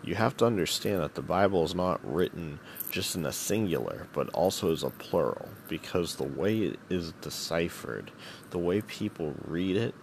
You 0.04 0.16
have 0.16 0.38
to 0.38 0.46
understand 0.46 1.02
that 1.02 1.16
the 1.16 1.22
Bible 1.22 1.64
is 1.64 1.76
not 1.76 2.00
written 2.04 2.60
just 2.90 3.16
in 3.16 3.26
a 3.26 3.34
singular, 3.34 4.08
but 4.14 4.30
also 4.30 4.72
as 4.72 4.84
a 4.84 4.90
plural, 4.90 5.50
because 5.68 6.16
the 6.16 6.24
way 6.24 6.60
it 6.60 6.80
is 6.90 7.12
deciphered, 7.22 8.12
the 8.50 8.58
way 8.58 8.82
people 8.82 9.36
read 9.46 9.76
it, 9.76 9.94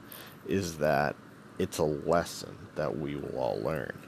is 0.49 0.79
that 0.79 1.17
it's 1.59 1.79
a 1.79 1.85
lesson 1.85 2.57
that 2.75 2.99
we 2.99 3.17
will 3.17 3.39
all 3.39 3.61
learn. 3.61 3.99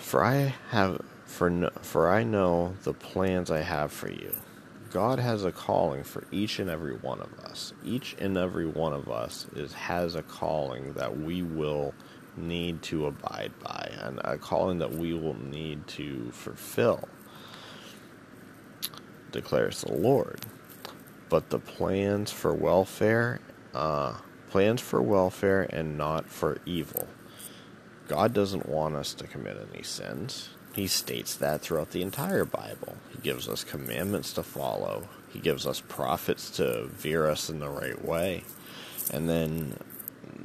For 0.00 0.24
I 0.24 0.54
have 0.70 1.00
for 1.24 1.50
no, 1.50 1.70
for 1.82 2.08
I 2.10 2.24
know 2.24 2.74
the 2.84 2.94
plans 2.94 3.50
I 3.50 3.60
have 3.60 3.92
for 3.92 4.10
you. 4.10 4.34
God 4.90 5.18
has 5.18 5.44
a 5.44 5.52
calling 5.52 6.02
for 6.02 6.24
each 6.32 6.58
and 6.58 6.70
every 6.70 6.96
one 6.96 7.20
of 7.20 7.32
us. 7.40 7.74
Each 7.84 8.16
and 8.18 8.38
every 8.38 8.66
one 8.66 8.94
of 8.94 9.10
us 9.10 9.46
is 9.54 9.72
has 9.74 10.14
a 10.14 10.22
calling 10.22 10.94
that 10.94 11.18
we 11.18 11.42
will 11.42 11.94
need 12.36 12.82
to 12.82 13.06
abide 13.06 13.52
by 13.62 13.92
and 14.00 14.20
a 14.24 14.38
calling 14.38 14.78
that 14.78 14.92
we 14.92 15.12
will 15.12 15.36
need 15.42 15.86
to 15.88 16.30
fulfill 16.32 17.08
declares 19.32 19.82
the 19.82 19.92
Lord. 19.92 20.40
But 21.28 21.50
the 21.50 21.58
plans 21.58 22.32
for 22.32 22.54
welfare 22.54 23.40
uh, 23.74 24.14
plans 24.50 24.80
for 24.80 25.02
welfare 25.02 25.66
and 25.70 25.96
not 25.96 26.28
for 26.28 26.58
evil. 26.64 27.06
God 28.08 28.32
doesn't 28.32 28.68
want 28.68 28.96
us 28.96 29.12
to 29.14 29.26
commit 29.26 29.58
any 29.72 29.82
sins. 29.82 30.48
He 30.72 30.86
states 30.86 31.34
that 31.36 31.60
throughout 31.60 31.90
the 31.90 32.02
entire 32.02 32.44
Bible. 32.44 32.96
He 33.10 33.18
gives 33.18 33.48
us 33.48 33.64
commandments 33.64 34.32
to 34.34 34.42
follow, 34.42 35.08
He 35.30 35.40
gives 35.40 35.66
us 35.66 35.80
prophets 35.80 36.50
to 36.52 36.86
veer 36.86 37.26
us 37.28 37.50
in 37.50 37.58
the 37.58 37.68
right 37.68 38.02
way. 38.04 38.44
And 39.12 39.28
then 39.28 39.76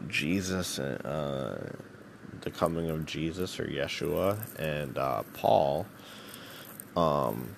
Jesus, 0.08 0.80
uh, 0.80 1.74
the 2.42 2.52
coming 2.52 2.90
of 2.90 3.06
Jesus 3.06 3.60
or 3.60 3.66
Yeshua, 3.66 4.38
and 4.60 4.98
uh, 4.98 5.24
Paul 5.34 5.86
um, 6.96 7.56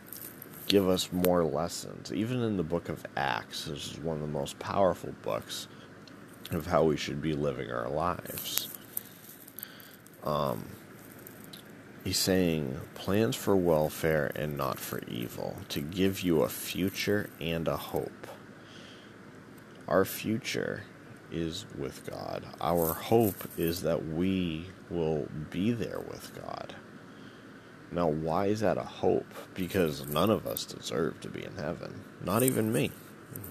give 0.68 0.88
us 0.88 1.12
more 1.12 1.44
lessons. 1.44 2.14
Even 2.14 2.42
in 2.42 2.58
the 2.58 2.64
book 2.64 2.90
of 2.90 3.06
Acts, 3.16 3.66
this 3.66 3.92
is 3.92 4.00
one 4.00 4.18
of 4.18 4.22
the 4.22 4.28
most 4.28 4.60
powerful 4.60 5.14
books 5.22 5.68
of 6.52 6.68
how 6.68 6.84
we 6.84 6.98
should 6.98 7.22
be 7.22 7.34
living 7.34 7.72
our 7.72 7.90
lives. 7.90 8.70
Um, 10.24 10.66
he's 12.04 12.18
saying 12.18 12.80
plans 12.96 13.36
for 13.36 13.56
welfare 13.56 14.32
and 14.36 14.58
not 14.58 14.80
for 14.80 15.02
evil, 15.08 15.58
to 15.70 15.82
give 15.82 16.22
you 16.22 16.42
a 16.42 16.50
future 16.50 17.30
and 17.40 17.68
a 17.68 17.78
hope. 17.78 18.28
Our 19.88 20.06
future 20.06 20.84
is 21.32 21.66
with 21.78 22.10
God. 22.10 22.44
Our 22.62 22.94
hope 22.94 23.50
is 23.58 23.82
that 23.82 24.06
we 24.06 24.68
will 24.90 25.28
be 25.50 25.72
there 25.72 26.00
with 26.10 26.32
God. 26.36 26.76
Now, 27.92 28.08
why 28.08 28.48
is 28.48 28.62
that 28.62 28.78
a 28.78 28.84
hope? 28.84 29.32
Because 29.54 30.06
none 30.08 30.30
of 30.30 30.48
us 30.48 30.66
deserve 30.66 31.22
to 31.22 31.30
be 31.30 31.44
in 31.44 31.56
heaven. 31.56 32.04
Not 32.24 32.44
even 32.44 32.72
me. 32.72 32.92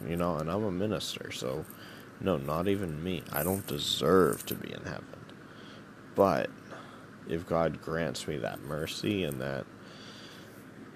You 0.08 0.16
know, 0.16 0.36
and 0.36 0.50
I'm 0.50 0.64
a 0.64 0.72
minister, 0.72 1.30
so 1.30 1.64
no, 2.24 2.38
not 2.38 2.68
even 2.68 3.04
me. 3.04 3.22
I 3.30 3.42
don't 3.42 3.66
deserve 3.66 4.46
to 4.46 4.54
be 4.54 4.72
in 4.72 4.82
heaven. 4.84 5.04
But 6.14 6.48
if 7.28 7.46
God 7.46 7.82
grants 7.82 8.26
me 8.26 8.38
that 8.38 8.62
mercy 8.62 9.24
and 9.24 9.40
that 9.42 9.66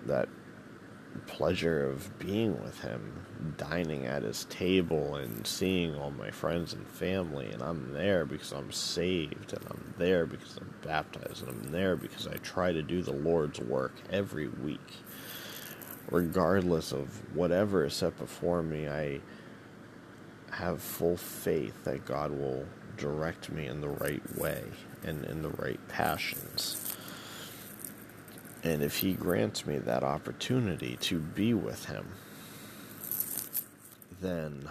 that 0.07 0.29
pleasure 1.27 1.85
of 1.91 2.19
being 2.19 2.63
with 2.63 2.81
him, 2.81 3.27
dining 3.59 4.07
at 4.07 4.23
his 4.23 4.45
table 4.47 5.17
and 5.17 5.47
seeing 5.47 5.95
all 5.95 6.11
my 6.11 6.31
friends 6.31 6.73
and 6.73 6.89
family, 6.89 7.51
and 7.53 7.63
I'm 7.63 7.93
there 7.93 8.25
because 8.25 8.53
I'm 8.53 8.73
saved, 8.73 9.53
and 9.53 9.67
I'm 9.69 9.95
there 9.99 10.25
because 10.25 10.57
I'm 10.57 10.73
baptized, 10.83 11.47
and 11.47 11.51
I'm 11.51 11.73
there 11.73 11.97
because 11.97 12.27
I 12.27 12.37
try 12.37 12.73
to 12.73 12.83
do 12.83 13.03
the 13.03 13.13
Lord's 13.13 13.61
work 13.61 13.95
every 14.11 14.49
week. 14.49 14.95
Regardless 16.11 16.93
of 16.93 17.37
whatever 17.37 17.85
is 17.85 17.93
set 17.93 18.17
before 18.17 18.63
me, 18.63 18.89
I 18.89 19.21
have 20.59 20.83
full 20.83 21.17
faith 21.17 21.85
that 21.85 22.05
God 22.05 22.33
will 22.33 22.67
direct 22.97 23.51
me 23.51 23.67
in 23.67 23.81
the 23.81 23.89
right 23.89 24.37
way 24.37 24.65
and 25.05 25.25
in 25.25 25.43
the 25.43 25.51
right 25.51 25.79
passions. 25.89 26.97
And 28.65 28.83
if 28.83 28.99
He 28.99 29.15
grants 29.15 29.67
me 29.67 29.79
that 29.79 30.03
opportunity 30.03 30.97
to 31.03 31.21
be 31.21 31.55
with 31.55 31.85
Him, 31.85 32.09
then 34.21 34.69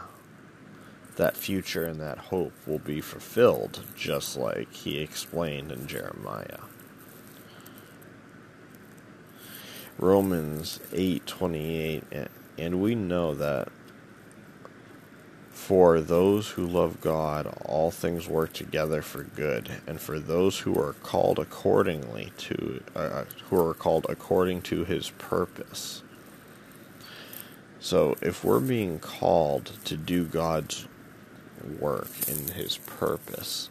that 1.16 1.38
future 1.38 1.86
and 1.86 2.02
that 2.02 2.18
hope 2.18 2.54
will 2.68 2.80
be 2.80 3.00
fulfilled, 3.00 3.82
just 3.96 4.36
like 4.38 4.72
He 4.74 5.00
explained 5.00 5.72
in 5.72 5.88
Jeremiah. 5.88 6.60
Romans 9.98 10.80
8:28 10.92 12.28
and 12.58 12.82
we 12.82 12.94
know 12.94 13.34
that 13.34 13.70
for 15.58 16.00
those 16.00 16.52
who 16.52 16.66
love 16.66 17.02
God, 17.02 17.48
all 17.66 17.92
things 17.92 18.30
work 18.30 18.54
together 18.54 19.02
for 19.02 19.24
good, 19.24 19.70
and 19.86 20.00
for 20.00 20.18
those 20.18 20.60
who 20.60 20.80
are 20.80 20.94
called 20.94 21.40
accordingly 21.40 22.32
to 22.38 22.82
uh, 22.96 23.26
who 23.50 23.60
are 23.68 23.74
called 23.74 24.06
according 24.08 24.62
to 24.62 24.86
His 24.86 25.10
purpose. 25.10 26.04
So, 27.80 28.16
if 28.22 28.46
we're 28.46 28.62
being 28.62 29.00
called 29.00 29.72
to 29.86 29.98
do 29.98 30.26
God's 30.26 30.88
work 31.80 32.08
in 32.30 32.50
His 32.50 32.78
purpose, 32.78 33.70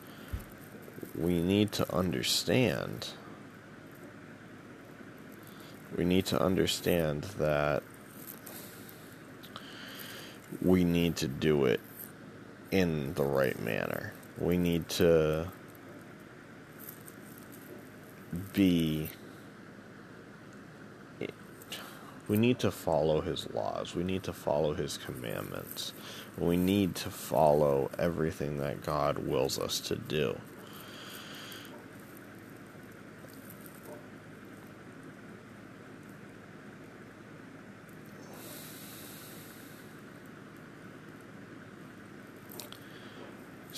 we 1.14 1.40
need 1.40 1.72
to 1.72 1.94
understand. 1.94 3.08
We 5.96 6.04
need 6.04 6.26
to 6.26 6.38
understand 6.38 7.22
that 7.38 7.84
we 10.66 10.82
need 10.82 11.14
to 11.16 11.28
do 11.28 11.66
it 11.66 11.80
in 12.72 13.14
the 13.14 13.24
right 13.24 13.58
manner. 13.60 14.12
We 14.38 14.58
need 14.58 14.88
to 14.90 15.46
be 18.52 19.08
we 22.28 22.36
need 22.36 22.58
to 22.58 22.72
follow 22.72 23.20
his 23.20 23.48
laws. 23.54 23.94
We 23.94 24.02
need 24.02 24.24
to 24.24 24.32
follow 24.32 24.74
his 24.74 24.98
commandments. 24.98 25.92
We 26.36 26.56
need 26.56 26.96
to 26.96 27.10
follow 27.10 27.88
everything 27.98 28.58
that 28.58 28.82
God 28.82 29.18
wills 29.18 29.60
us 29.60 29.78
to 29.80 29.94
do. 29.94 30.36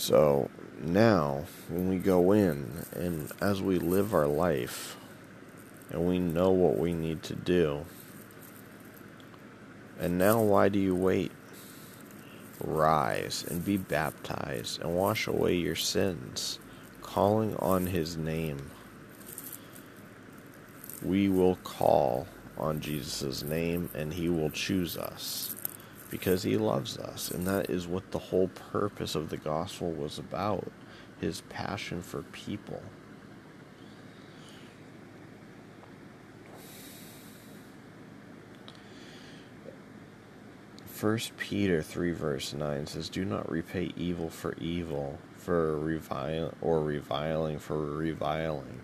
So 0.09 0.49
now, 0.81 1.45
when 1.69 1.91
we 1.91 1.99
go 1.99 2.33
in 2.33 2.87
and 2.93 3.31
as 3.43 3.61
we 3.61 3.79
live 3.79 4.15
our 4.15 4.27
life 4.27 4.97
and 5.91 6.09
we 6.09 6.19
know 6.19 6.49
what 6.49 6.79
we 6.79 6.95
need 6.95 7.23
to 7.25 7.35
do, 7.35 7.85
and 10.01 10.17
now 10.17 10.41
why 10.41 10.71
do 10.71 10.79
you 10.79 10.95
wait? 10.95 11.31
Rise 12.59 13.45
and 13.51 13.63
be 13.63 13.77
baptized 13.77 14.81
and 14.81 14.97
wash 14.97 15.27
away 15.27 15.57
your 15.57 15.77
sins. 15.77 16.59
calling 17.03 17.55
on 17.57 17.89
his 17.89 18.17
name. 18.17 18.71
We 21.03 21.29
will 21.29 21.57
call 21.57 22.27
on 22.57 22.81
Jesus' 22.81 23.43
name 23.43 23.91
and 23.95 24.15
he 24.15 24.31
will 24.31 24.49
choose 24.49 24.97
us 24.97 25.55
because 26.11 26.43
he 26.43 26.57
loves 26.57 26.97
us. 26.99 27.31
And 27.31 27.47
that 27.47 27.71
is 27.71 27.87
what 27.87 28.11
the 28.11 28.19
whole 28.19 28.49
purpose 28.49 29.15
of 29.15 29.31
the 29.31 29.37
gospel 29.37 29.91
was 29.91 30.19
about 30.19 30.71
his 31.21 31.43
passion 31.49 32.03
for 32.03 32.23
people. 32.23 32.83
First 40.87 41.37
Peter 41.37 41.81
three 41.81 42.11
verse 42.11 42.53
nine 42.53 42.87
says, 42.87 43.09
"Do 43.09 43.25
not 43.25 43.49
repay 43.49 43.93
evil 43.97 44.31
for 44.31 44.55
evil, 44.55 45.19
for 45.37 45.79
revile 45.79 46.53
or 46.61 46.83
reviling 46.83 47.61
for 47.61 47.79
reviling, 47.79 48.81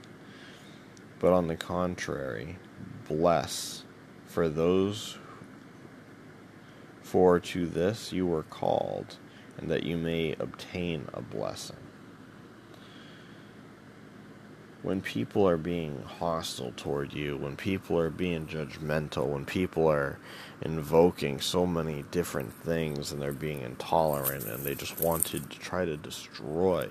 but 1.18 1.32
on 1.32 1.48
the 1.48 1.56
contrary, 1.56 2.56
bless, 3.08 3.82
for 4.26 4.48
those 4.48 5.18
for 7.14 7.38
to 7.38 7.64
this 7.64 8.12
you 8.12 8.27
were 8.27 8.42
called, 8.42 9.18
and 9.57 9.70
that 9.70 9.85
you 9.85 9.96
may 9.96 10.35
obtain 10.40 11.07
a 11.14 11.22
blessing." 11.22 11.77
when 14.85 15.00
people 15.00 15.48
are 15.48 15.57
being 15.57 16.03
hostile 16.03 16.72
toward 16.77 17.11
you, 17.14 17.38
when 17.38 17.57
people 17.57 17.98
are 17.98 18.11
being 18.11 18.46
judgmental, 18.46 19.27
when 19.27 19.46
people 19.46 19.88
are 19.88 20.18
invoking 20.61 21.40
so 21.40 21.66
many 21.66 22.03
different 22.11 22.53
things 22.53 23.11
and 23.11 23.20
they're 23.20 23.33
being 23.33 23.62
intolerant 23.62 24.44
and 24.44 24.62
they 24.62 24.74
just 24.74 25.00
wanted 25.00 25.50
to 25.50 25.59
try 25.59 25.87
to 25.87 25.96
destroy 25.96 26.87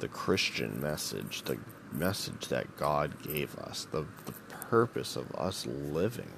the 0.00 0.08
Christian 0.08 0.78
message, 0.82 1.40
the 1.44 1.58
message 1.90 2.48
that 2.48 2.76
God 2.76 3.22
gave 3.22 3.56
us, 3.56 3.86
the, 3.90 4.04
the 4.26 4.32
purpose 4.50 5.16
of 5.16 5.34
us 5.34 5.66
living. 5.66 6.30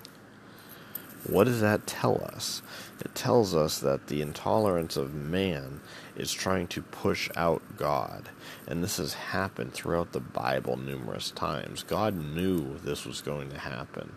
What 1.26 1.44
does 1.44 1.60
that 1.60 1.86
tell 1.86 2.22
us? 2.34 2.62
It 3.00 3.14
tells 3.14 3.54
us 3.54 3.78
that 3.78 4.08
the 4.08 4.22
intolerance 4.22 4.96
of 4.96 5.14
man 5.14 5.80
is 6.16 6.32
trying 6.32 6.66
to 6.68 6.82
push 6.82 7.30
out 7.36 7.62
God. 7.76 8.28
And 8.66 8.82
this 8.82 8.96
has 8.96 9.14
happened 9.14 9.72
throughout 9.72 10.12
the 10.12 10.20
Bible 10.20 10.76
numerous 10.76 11.30
times. 11.30 11.84
God 11.84 12.14
knew 12.14 12.78
this 12.78 13.04
was 13.06 13.20
going 13.20 13.50
to 13.50 13.58
happen. 13.58 14.14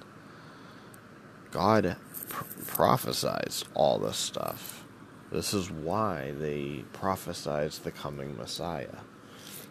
God 1.51 1.95
pr- 2.27 2.43
prophesied 2.65 3.53
all 3.75 3.99
this 3.99 4.17
stuff. 4.17 4.83
This 5.31 5.53
is 5.53 5.69
why 5.69 6.33
they 6.37 6.83
prophesied 6.91 7.71
the 7.71 7.91
coming 7.91 8.35
Messiah. 8.35 8.97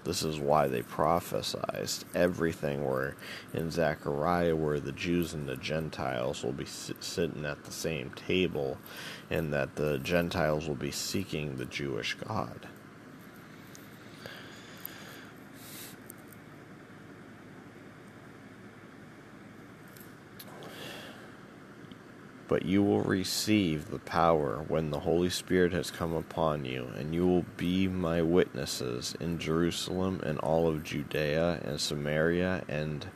This 0.05 0.23
is 0.23 0.39
why 0.39 0.69
they 0.69 0.83
prophesied 0.83 1.89
everything 2.15 2.85
where 2.85 3.17
in 3.55 3.71
Zechariah 3.71 4.55
where 4.55 4.79
the 4.79 4.93
Jews 4.93 5.33
and 5.33 5.49
the 5.49 5.57
Gentiles 5.57 6.45
will 6.45 6.53
be 6.53 6.67
sitting 6.67 7.47
at 7.47 7.65
the 7.65 7.73
same 7.73 8.11
table 8.11 8.77
and 9.31 9.53
that 9.53 9.77
the 9.77 9.99
Gentiles 9.99 10.69
will 10.69 10.75
be 10.75 10.91
seeking 10.91 11.57
the 11.57 11.65
Jewish 11.65 12.15
God. 12.15 12.69
But 22.47 22.65
you 22.67 22.83
will 22.83 23.01
receive 23.01 23.91
the 23.91 23.99
power 23.99 24.65
when 24.69 24.91
the 24.91 25.01
Holy 25.01 25.31
Spirit 25.31 25.73
has 25.73 25.91
come 25.91 26.13
upon 26.13 26.65
you, 26.67 26.89
and 26.97 27.15
you 27.15 27.27
will 27.27 27.47
be 27.57 27.89
my 27.89 28.21
witnesses 28.21 29.17
in 29.19 29.39
Jerusalem 29.39 30.21
and 30.25 30.39
all 30.41 30.69
of 30.69 30.85
Judea 30.85 31.61
and 31.65 31.81
Samaria 31.81 32.65
and 32.69 33.07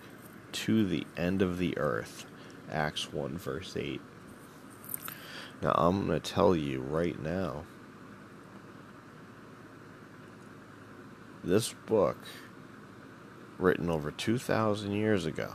to 0.52 0.86
the 0.86 1.06
end 1.16 1.42
of 1.42 1.58
the 1.58 1.76
earth. 1.76 2.24
Acts 2.70 3.12
1, 3.12 3.36
verse 3.36 3.76
8. 3.76 4.00
Now, 5.60 5.72
I'm 5.76 6.06
going 6.06 6.20
to 6.20 6.32
tell 6.32 6.56
you 6.56 6.80
right 6.80 7.20
now 7.20 7.64
this 11.44 11.74
book, 11.86 12.18
written 13.58 13.90
over 13.90 14.10
2,000 14.10 14.92
years 14.92 15.26
ago, 15.26 15.54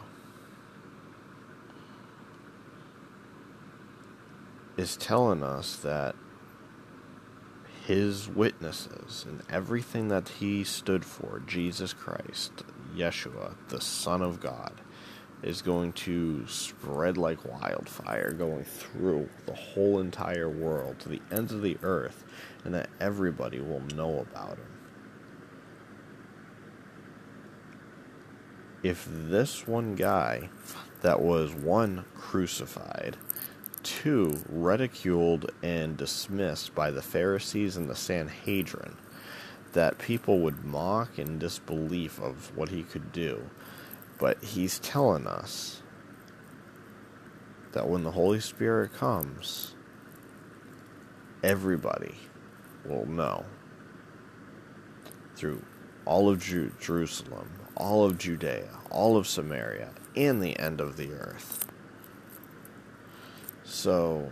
is 4.77 4.97
telling 4.97 5.43
us 5.43 5.75
that 5.77 6.15
his 7.85 8.29
witnesses 8.29 9.25
and 9.27 9.41
everything 9.49 10.07
that 10.07 10.29
he 10.29 10.63
stood 10.63 11.03
for, 11.03 11.41
Jesus 11.45 11.93
Christ, 11.93 12.63
Yeshua, 12.95 13.55
the 13.69 13.81
Son 13.81 14.21
of 14.21 14.39
God, 14.39 14.81
is 15.41 15.61
going 15.61 15.91
to 15.91 16.47
spread 16.47 17.17
like 17.17 17.43
wildfire, 17.43 18.31
going 18.31 18.63
through 18.63 19.29
the 19.45 19.53
whole 19.53 19.99
entire 19.99 20.49
world 20.49 20.99
to 20.99 21.09
the 21.09 21.21
ends 21.29 21.51
of 21.51 21.61
the 21.61 21.77
earth, 21.83 22.23
and 22.63 22.73
that 22.73 22.89
everybody 23.01 23.59
will 23.59 23.81
know 23.93 24.19
about 24.19 24.57
him. 24.57 24.79
If 28.81 29.05
this 29.09 29.67
one 29.67 29.95
guy 29.95 30.49
that 31.01 31.21
was 31.21 31.53
one 31.53 32.05
crucified, 32.15 33.17
two 33.83 34.41
ridiculed 34.49 35.51
and 35.61 35.97
dismissed 35.97 36.73
by 36.73 36.91
the 36.91 37.01
Pharisees 37.01 37.77
and 37.77 37.89
the 37.89 37.95
Sanhedrin, 37.95 38.97
that 39.73 39.97
people 39.97 40.39
would 40.39 40.63
mock 40.63 41.19
in 41.19 41.39
disbelief 41.39 42.19
of 42.19 42.55
what 42.55 42.69
he 42.69 42.83
could 42.83 43.11
do. 43.11 43.49
But 44.19 44.43
he's 44.43 44.79
telling 44.79 45.27
us 45.27 45.81
that 47.73 47.89
when 47.89 48.03
the 48.03 48.11
Holy 48.11 48.39
Spirit 48.39 48.93
comes, 48.93 49.75
everybody 51.43 52.15
will 52.85 53.05
know 53.05 53.45
through 55.35 55.63
all 56.05 56.29
of 56.29 56.39
Jerusalem, 56.39 57.49
all 57.75 58.05
of 58.05 58.17
Judea, 58.17 58.69
all 58.91 59.17
of 59.17 59.27
Samaria, 59.27 59.89
and 60.15 60.41
the 60.41 60.57
end 60.59 60.79
of 60.79 60.97
the 60.97 61.11
earth. 61.11 61.72
So 63.73 64.31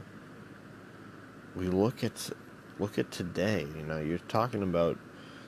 we 1.56 1.66
look 1.68 2.04
at 2.04 2.30
look 2.78 3.00
at 3.00 3.10
today. 3.10 3.66
You 3.76 3.84
know, 3.84 4.00
you're 4.00 4.20
talking 4.20 4.62
about 4.62 5.00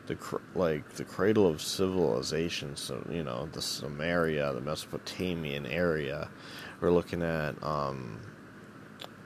the 0.08 0.18
like 0.56 0.90
the 0.94 1.06
cradle 1.06 1.48
of 1.48 1.62
civilization. 1.62 2.76
So 2.76 3.06
you 3.10 3.24
know, 3.24 3.48
the 3.52 3.62
Samaria, 3.62 4.52
the 4.52 4.62
Mesopotamian 4.62 5.68
area. 5.68 6.28
We're 6.82 6.92
looking 6.92 7.22
at 7.22 7.62
um, 7.64 8.20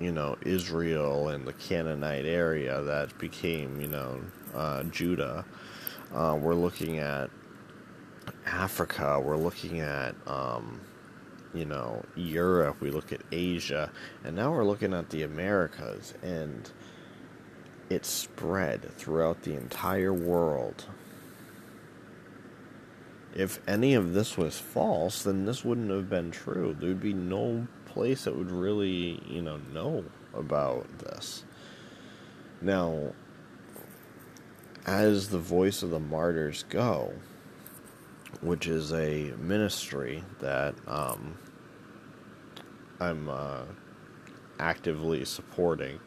you 0.01 0.11
know 0.11 0.35
Israel 0.41 1.29
and 1.29 1.47
the 1.47 1.53
Canaanite 1.53 2.25
area 2.25 2.81
that 2.81 3.17
became 3.17 3.79
you 3.79 3.87
know 3.87 4.19
uh, 4.53 4.83
Judah. 4.83 5.45
Uh, 6.13 6.37
we're 6.39 6.55
looking 6.55 6.99
at 6.99 7.29
Africa. 8.45 9.17
We're 9.23 9.37
looking 9.37 9.79
at 9.79 10.13
um, 10.27 10.81
you 11.53 11.65
know, 11.65 12.03
Europe, 12.15 12.81
we 12.81 12.91
look 12.91 13.11
at 13.11 13.21
Asia, 13.31 13.91
and 14.23 14.35
now 14.35 14.51
we're 14.51 14.65
looking 14.65 14.93
at 14.93 15.09
the 15.09 15.23
Americas, 15.23 16.13
and 16.21 16.71
it 17.89 18.05
spread 18.05 18.93
throughout 18.97 19.43
the 19.43 19.53
entire 19.53 20.13
world. 20.13 20.85
If 23.35 23.59
any 23.67 23.93
of 23.93 24.13
this 24.13 24.37
was 24.37 24.57
false, 24.57 25.23
then 25.23 25.45
this 25.45 25.63
wouldn't 25.63 25.91
have 25.91 26.09
been 26.09 26.31
true. 26.31 26.75
There 26.77 26.89
would 26.89 27.01
be 27.01 27.13
no 27.13 27.67
place 27.85 28.23
that 28.23 28.35
would 28.35 28.51
really, 28.51 29.21
you 29.27 29.41
know, 29.41 29.57
know 29.73 30.05
about 30.33 30.99
this. 30.99 31.43
Now, 32.61 33.13
as 34.85 35.29
the 35.29 35.39
voice 35.39 35.83
of 35.83 35.91
the 35.91 35.99
martyrs 35.99 36.63
go, 36.69 37.13
which 38.41 38.67
is 38.67 38.93
a 38.93 39.33
ministry 39.39 40.23
that 40.39 40.75
um, 40.87 41.37
I'm 42.99 43.29
uh, 43.29 43.63
actively 44.59 45.25
supporting. 45.25 45.99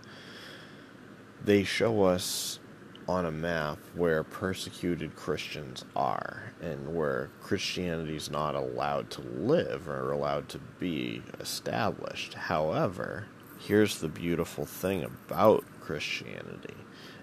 They 1.44 1.64
show 1.64 2.02
us 2.02 2.60
on 3.08 3.26
a 3.26 3.30
map 3.30 3.78
where 3.94 4.22
persecuted 4.22 5.16
Christians 5.16 5.84
are 5.96 6.52
and 6.60 6.94
where 6.94 7.30
Christianity 7.40 8.14
is 8.14 8.30
not 8.30 8.54
allowed 8.54 9.10
to 9.10 9.20
live 9.22 9.88
or 9.88 10.12
allowed 10.12 10.48
to 10.50 10.58
be 10.78 11.22
established. 11.40 12.34
However, 12.34 13.26
here's 13.58 13.98
the 13.98 14.08
beautiful 14.08 14.64
thing 14.64 15.02
about 15.02 15.64
Christianity 15.80 16.76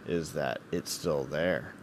is 0.06 0.34
that 0.34 0.60
it's 0.72 0.92
still 0.92 1.24
there 1.24 1.74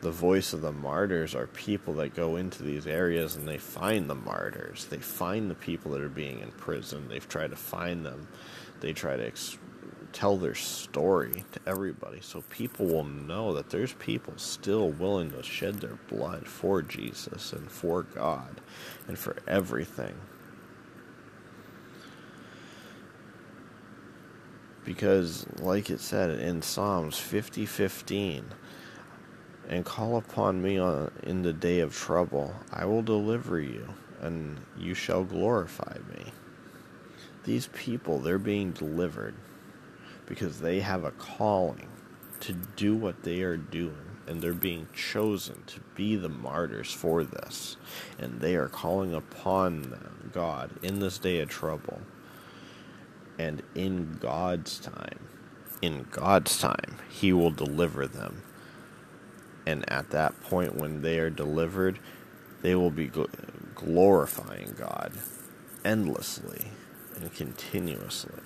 the 0.00 0.10
voice 0.12 0.52
of 0.52 0.60
the 0.60 0.72
martyrs 0.72 1.34
are 1.34 1.48
people 1.48 1.94
that 1.94 2.14
go 2.14 2.36
into 2.36 2.62
these 2.62 2.86
areas 2.86 3.34
and 3.34 3.48
they 3.48 3.58
find 3.58 4.08
the 4.08 4.14
martyrs. 4.14 4.86
They 4.86 4.98
find 4.98 5.50
the 5.50 5.56
people 5.56 5.92
that 5.92 6.00
are 6.00 6.08
being 6.08 6.40
imprisoned. 6.40 7.10
They've 7.10 7.28
tried 7.28 7.50
to 7.50 7.56
find 7.56 8.06
them. 8.06 8.28
They 8.80 8.92
try 8.92 9.16
to 9.16 9.26
ex- 9.26 9.58
tell 10.12 10.36
their 10.36 10.54
story 10.54 11.44
to 11.50 11.60
everybody 11.66 12.20
so 12.20 12.42
people 12.42 12.86
will 12.86 13.04
know 13.04 13.52
that 13.54 13.70
there's 13.70 13.92
people 13.94 14.34
still 14.36 14.90
willing 14.90 15.32
to 15.32 15.42
shed 15.42 15.76
their 15.76 15.98
blood 16.08 16.46
for 16.46 16.80
Jesus 16.80 17.52
and 17.52 17.68
for 17.68 18.04
God 18.04 18.60
and 19.08 19.18
for 19.18 19.36
everything. 19.48 20.14
Because, 24.84 25.44
like 25.58 25.90
it 25.90 26.00
said 26.00 26.30
in 26.30 26.62
Psalms 26.62 27.18
50 27.18 27.66
15, 27.66 28.44
and 29.68 29.84
call 29.84 30.16
upon 30.16 30.60
me 30.62 30.78
on, 30.78 31.12
in 31.22 31.42
the 31.42 31.52
day 31.52 31.80
of 31.80 31.94
trouble, 31.94 32.54
I 32.72 32.86
will 32.86 33.02
deliver 33.02 33.60
you, 33.60 33.86
and 34.20 34.58
you 34.76 34.94
shall 34.94 35.24
glorify 35.24 35.98
me. 36.08 36.32
These 37.44 37.68
people, 37.68 38.18
they're 38.18 38.38
being 38.38 38.72
delivered 38.72 39.34
because 40.26 40.60
they 40.60 40.80
have 40.80 41.04
a 41.04 41.10
calling 41.12 41.88
to 42.40 42.52
do 42.52 42.94
what 42.94 43.22
they 43.22 43.42
are 43.42 43.56
doing 43.56 43.96
and 44.26 44.42
they're 44.42 44.52
being 44.52 44.86
chosen 44.94 45.62
to 45.66 45.80
be 45.94 46.14
the 46.14 46.28
martyrs 46.28 46.92
for 46.92 47.24
this 47.24 47.76
and 48.18 48.40
they 48.40 48.54
are 48.54 48.68
calling 48.68 49.14
upon 49.14 49.82
them, 49.82 50.30
God 50.32 50.70
in 50.82 51.00
this 51.00 51.18
day 51.18 51.40
of 51.40 51.48
trouble 51.48 52.00
and 53.38 53.62
in 53.74 54.18
God's 54.20 54.78
time 54.78 55.18
in 55.80 56.06
God's 56.10 56.58
time 56.58 56.98
he 57.08 57.32
will 57.32 57.50
deliver 57.50 58.06
them 58.06 58.42
and 59.68 59.90
at 59.90 60.10
that 60.10 60.40
point 60.44 60.74
when 60.74 61.02
they 61.02 61.18
are 61.18 61.30
delivered 61.30 61.98
they 62.62 62.74
will 62.74 62.90
be 62.90 63.08
gl- 63.08 63.28
glorifying 63.74 64.74
God 64.78 65.12
endlessly 65.84 66.68
and 67.16 67.32
continuously 67.34 68.40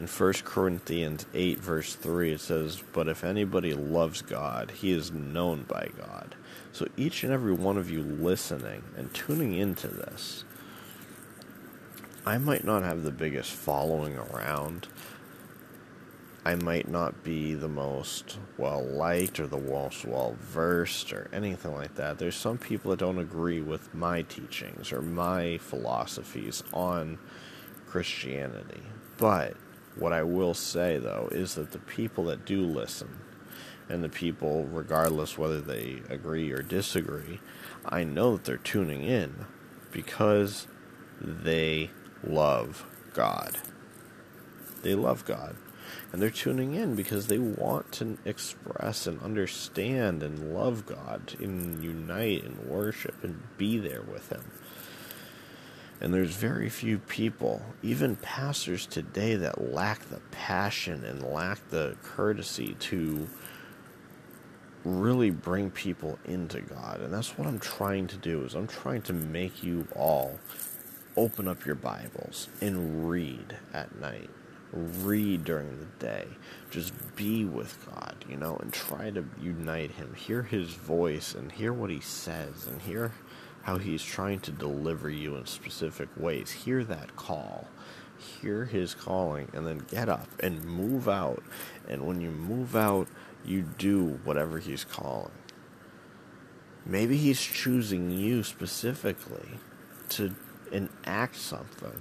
In 0.00 0.06
1 0.06 0.32
Corinthians 0.44 1.26
8, 1.34 1.58
verse 1.58 1.94
3, 1.94 2.32
it 2.32 2.40
says, 2.40 2.82
But 2.94 3.06
if 3.06 3.22
anybody 3.22 3.74
loves 3.74 4.22
God, 4.22 4.70
he 4.70 4.92
is 4.92 5.12
known 5.12 5.64
by 5.64 5.90
God. 5.94 6.36
So 6.72 6.86
each 6.96 7.22
and 7.22 7.30
every 7.30 7.52
one 7.52 7.76
of 7.76 7.90
you 7.90 8.02
listening 8.02 8.82
and 8.96 9.12
tuning 9.12 9.52
into 9.52 9.88
this, 9.88 10.44
I 12.24 12.38
might 12.38 12.64
not 12.64 12.82
have 12.82 13.02
the 13.02 13.10
biggest 13.10 13.52
following 13.52 14.16
around. 14.16 14.88
I 16.44 16.54
might 16.54 16.88
not 16.88 17.22
be 17.22 17.54
the 17.54 17.68
most 17.68 18.38
well 18.56 18.82
liked 18.82 19.38
or 19.40 19.46
the 19.46 19.60
most 19.60 20.06
well 20.06 20.36
versed 20.40 21.12
or 21.12 21.28
anything 21.32 21.74
like 21.74 21.96
that. 21.96 22.18
There's 22.18 22.36
some 22.36 22.56
people 22.56 22.90
that 22.90 23.00
don't 23.00 23.18
agree 23.18 23.60
with 23.60 23.94
my 23.94 24.22
teachings 24.22 24.90
or 24.90 25.02
my 25.02 25.58
philosophies 25.58 26.62
on 26.72 27.18
Christianity. 27.86 28.82
But 29.18 29.54
what 29.96 30.14
I 30.14 30.22
will 30.22 30.54
say, 30.54 30.96
though, 30.96 31.28
is 31.30 31.56
that 31.56 31.72
the 31.72 31.78
people 31.78 32.24
that 32.24 32.46
do 32.46 32.62
listen, 32.62 33.20
and 33.90 34.02
the 34.02 34.08
people, 34.08 34.64
regardless 34.64 35.36
whether 35.36 35.60
they 35.60 36.00
agree 36.08 36.50
or 36.52 36.62
disagree, 36.62 37.40
I 37.84 38.04
know 38.04 38.36
that 38.36 38.44
they're 38.44 38.56
tuning 38.56 39.02
in 39.02 39.46
because 39.90 40.68
they 41.20 41.90
love 42.24 42.86
God. 43.12 43.58
They 44.82 44.94
love 44.94 45.24
God. 45.24 45.56
And 46.12 46.20
they're 46.20 46.30
tuning 46.30 46.74
in 46.74 46.94
because 46.94 47.26
they 47.26 47.38
want 47.38 47.92
to 47.92 48.18
express 48.24 49.06
and 49.06 49.20
understand 49.22 50.22
and 50.22 50.54
love 50.54 50.86
God 50.86 51.34
and 51.38 51.82
unite 51.82 52.44
and 52.44 52.66
worship 52.66 53.22
and 53.22 53.42
be 53.56 53.78
there 53.78 54.02
with 54.02 54.30
Him. 54.30 54.44
And 56.00 56.14
there's 56.14 56.34
very 56.34 56.70
few 56.70 56.98
people, 56.98 57.62
even 57.82 58.16
pastors 58.16 58.86
today, 58.86 59.36
that 59.36 59.72
lack 59.72 60.08
the 60.08 60.20
passion 60.30 61.04
and 61.04 61.22
lack 61.22 61.68
the 61.68 61.96
courtesy 62.02 62.74
to 62.80 63.28
really 64.82 65.30
bring 65.30 65.70
people 65.70 66.18
into 66.24 66.62
God. 66.62 67.00
And 67.00 67.12
that's 67.12 67.36
what 67.36 67.46
I'm 67.46 67.58
trying 67.58 68.06
to 68.08 68.16
do 68.16 68.44
is 68.44 68.54
I'm 68.54 68.66
trying 68.66 69.02
to 69.02 69.12
make 69.12 69.62
you 69.62 69.86
all 69.94 70.38
open 71.16 71.46
up 71.46 71.66
your 71.66 71.74
Bibles 71.74 72.48
and 72.62 73.08
read 73.08 73.56
at 73.74 74.00
night. 74.00 74.30
Read 74.72 75.44
during 75.44 75.78
the 75.80 76.04
day. 76.04 76.26
Just 76.70 76.92
be 77.16 77.44
with 77.44 77.84
God, 77.86 78.24
you 78.28 78.36
know, 78.36 78.56
and 78.56 78.72
try 78.72 79.10
to 79.10 79.24
unite 79.40 79.92
him. 79.92 80.14
Hear 80.14 80.42
his 80.42 80.70
voice 80.70 81.34
and 81.34 81.50
hear 81.50 81.72
what 81.72 81.90
he 81.90 82.00
says 82.00 82.66
and 82.66 82.80
hear 82.82 83.12
how 83.62 83.78
he's 83.78 84.04
trying 84.04 84.40
to 84.40 84.52
deliver 84.52 85.10
you 85.10 85.36
in 85.36 85.46
specific 85.46 86.08
ways. 86.16 86.50
Hear 86.50 86.84
that 86.84 87.16
call. 87.16 87.66
Hear 88.40 88.64
his 88.64 88.94
calling 88.94 89.48
and 89.52 89.66
then 89.66 89.78
get 89.78 90.08
up 90.08 90.28
and 90.40 90.64
move 90.64 91.08
out. 91.08 91.42
And 91.88 92.06
when 92.06 92.20
you 92.20 92.30
move 92.30 92.76
out, 92.76 93.08
you 93.44 93.62
do 93.62 94.20
whatever 94.24 94.58
he's 94.58 94.84
calling. 94.84 95.32
Maybe 96.86 97.16
he's 97.16 97.40
choosing 97.40 98.10
you 98.10 98.42
specifically 98.42 99.58
to 100.10 100.34
enact 100.72 101.36
something. 101.36 102.00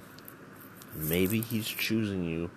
Maybe 0.96 1.42
he's 1.42 1.68
choosing 1.68 2.24
you 2.24 2.50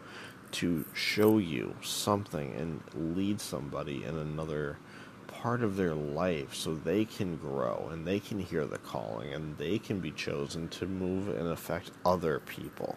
to 0.52 0.84
show 0.92 1.38
you 1.38 1.74
something 1.82 2.54
and 2.54 3.16
lead 3.16 3.40
somebody 3.40 4.04
in 4.04 4.16
another 4.16 4.78
part 5.26 5.62
of 5.62 5.76
their 5.76 5.94
life 5.94 6.54
so 6.54 6.74
they 6.74 7.04
can 7.04 7.36
grow 7.36 7.88
and 7.90 8.06
they 8.06 8.20
can 8.20 8.38
hear 8.38 8.64
the 8.66 8.78
calling 8.78 9.32
and 9.32 9.56
they 9.58 9.78
can 9.78 10.00
be 10.00 10.10
chosen 10.10 10.68
to 10.68 10.86
move 10.86 11.28
and 11.28 11.48
affect 11.48 11.90
other 12.04 12.40
people. 12.40 12.96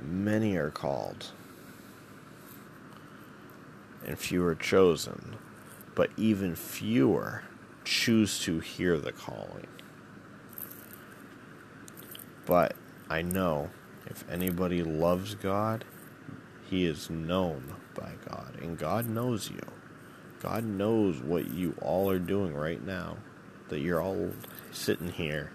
Many 0.00 0.56
are 0.56 0.70
called, 0.70 1.32
and 4.06 4.18
few 4.18 4.44
are 4.44 4.54
chosen, 4.54 5.36
but 5.94 6.10
even 6.16 6.54
fewer 6.54 7.42
choose 7.84 8.38
to 8.40 8.60
hear 8.60 8.96
the 8.98 9.12
calling. 9.12 9.66
But 12.48 12.74
I 13.10 13.20
know 13.20 13.68
if 14.06 14.24
anybody 14.30 14.82
loves 14.82 15.34
God, 15.34 15.84
he 16.70 16.86
is 16.86 17.10
known 17.10 17.74
by 17.94 18.12
God, 18.26 18.58
and 18.62 18.78
God 18.78 19.06
knows 19.06 19.50
you. 19.50 19.60
God 20.40 20.64
knows 20.64 21.20
what 21.20 21.50
you 21.50 21.74
all 21.82 22.08
are 22.08 22.18
doing 22.18 22.54
right 22.54 22.82
now. 22.82 23.18
That 23.68 23.80
you're 23.80 24.00
all 24.00 24.30
sitting 24.72 25.12
here 25.12 25.52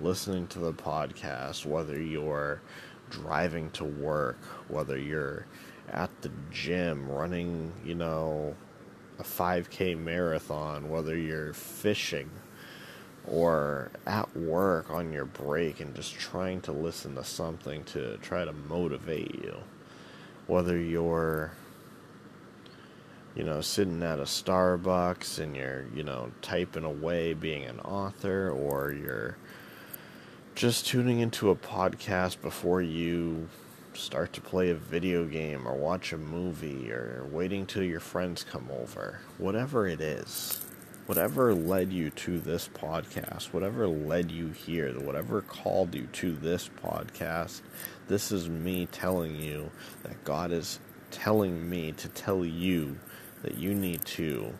listening 0.00 0.48
to 0.48 0.58
the 0.58 0.72
podcast, 0.72 1.64
whether 1.64 2.00
you're 2.00 2.60
driving 3.08 3.70
to 3.70 3.84
work, 3.84 4.42
whether 4.66 4.98
you're 4.98 5.46
at 5.90 6.10
the 6.22 6.32
gym 6.50 7.08
running, 7.08 7.72
you 7.84 7.94
know, 7.94 8.56
a 9.20 9.22
5K 9.22 9.96
marathon, 9.96 10.90
whether 10.90 11.16
you're 11.16 11.52
fishing 11.52 12.30
or 13.28 13.90
at 14.06 14.36
work 14.36 14.90
on 14.90 15.12
your 15.12 15.24
break 15.24 15.80
and 15.80 15.94
just 15.94 16.14
trying 16.14 16.60
to 16.62 16.72
listen 16.72 17.14
to 17.14 17.24
something 17.24 17.84
to 17.84 18.16
try 18.18 18.44
to 18.44 18.52
motivate 18.52 19.34
you. 19.34 19.56
Whether 20.46 20.78
you're 20.78 21.52
you 23.34 23.44
know 23.44 23.60
sitting 23.60 24.02
at 24.02 24.18
a 24.18 24.22
Starbucks 24.22 25.38
and 25.38 25.56
you're 25.56 25.86
you 25.94 26.02
know 26.02 26.30
typing 26.40 26.84
away 26.84 27.34
being 27.34 27.64
an 27.64 27.80
author 27.80 28.50
or 28.50 28.92
you're 28.92 29.36
just 30.54 30.86
tuning 30.86 31.20
into 31.20 31.50
a 31.50 31.56
podcast 31.56 32.40
before 32.40 32.80
you 32.80 33.48
start 33.92 34.32
to 34.34 34.40
play 34.40 34.70
a 34.70 34.74
video 34.74 35.24
game 35.24 35.66
or 35.66 35.74
watch 35.74 36.12
a 36.12 36.18
movie 36.18 36.92
or 36.92 37.26
waiting 37.30 37.66
till 37.66 37.82
your 37.82 38.00
friends 38.00 38.44
come 38.44 38.68
over. 38.70 39.20
Whatever 39.38 39.86
it 39.86 40.00
is 40.00 40.65
whatever 41.06 41.54
led 41.54 41.92
you 41.92 42.10
to 42.10 42.38
this 42.40 42.68
podcast, 42.68 43.52
whatever 43.52 43.86
led 43.88 44.30
you 44.30 44.48
here, 44.48 44.92
whatever 45.00 45.40
called 45.40 45.94
you 45.94 46.06
to 46.12 46.34
this 46.34 46.68
podcast, 46.84 47.62
this 48.08 48.32
is 48.32 48.48
me 48.48 48.86
telling 48.86 49.36
you 49.36 49.70
that 50.02 50.22
God 50.24 50.52
is 50.52 50.80
telling 51.10 51.68
me 51.68 51.92
to 51.92 52.08
tell 52.08 52.44
you 52.44 52.98
that 53.42 53.56
you 53.56 53.74
need 53.74 54.04
to 54.04 54.52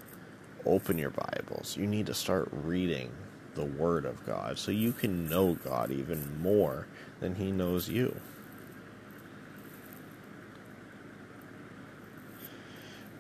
open 0.65 0.99
your 0.99 1.11
Bibles. 1.11 1.77
You 1.77 1.87
need 1.87 2.07
to 2.07 2.15
start 2.15 2.49
reading 2.53 3.11
the 3.55 3.65
Word 3.65 4.05
of 4.05 4.25
God 4.25 4.59
so 4.59 4.71
you 4.71 4.93
can 4.93 5.29
know 5.29 5.55
God 5.55 5.91
even 5.91 6.41
more 6.41 6.87
than 7.21 7.35
He 7.35 7.51
knows 7.51 7.89
you. 7.89 8.15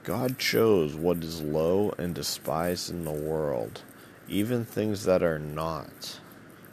God 0.06 0.38
chose 0.38 0.94
what 0.94 1.24
is 1.24 1.42
low 1.42 1.92
and 1.98 2.14
despised 2.14 2.90
in 2.90 3.04
the 3.04 3.10
world, 3.10 3.82
even 4.28 4.64
things 4.64 5.02
that 5.02 5.20
are 5.20 5.40
not, 5.40 6.20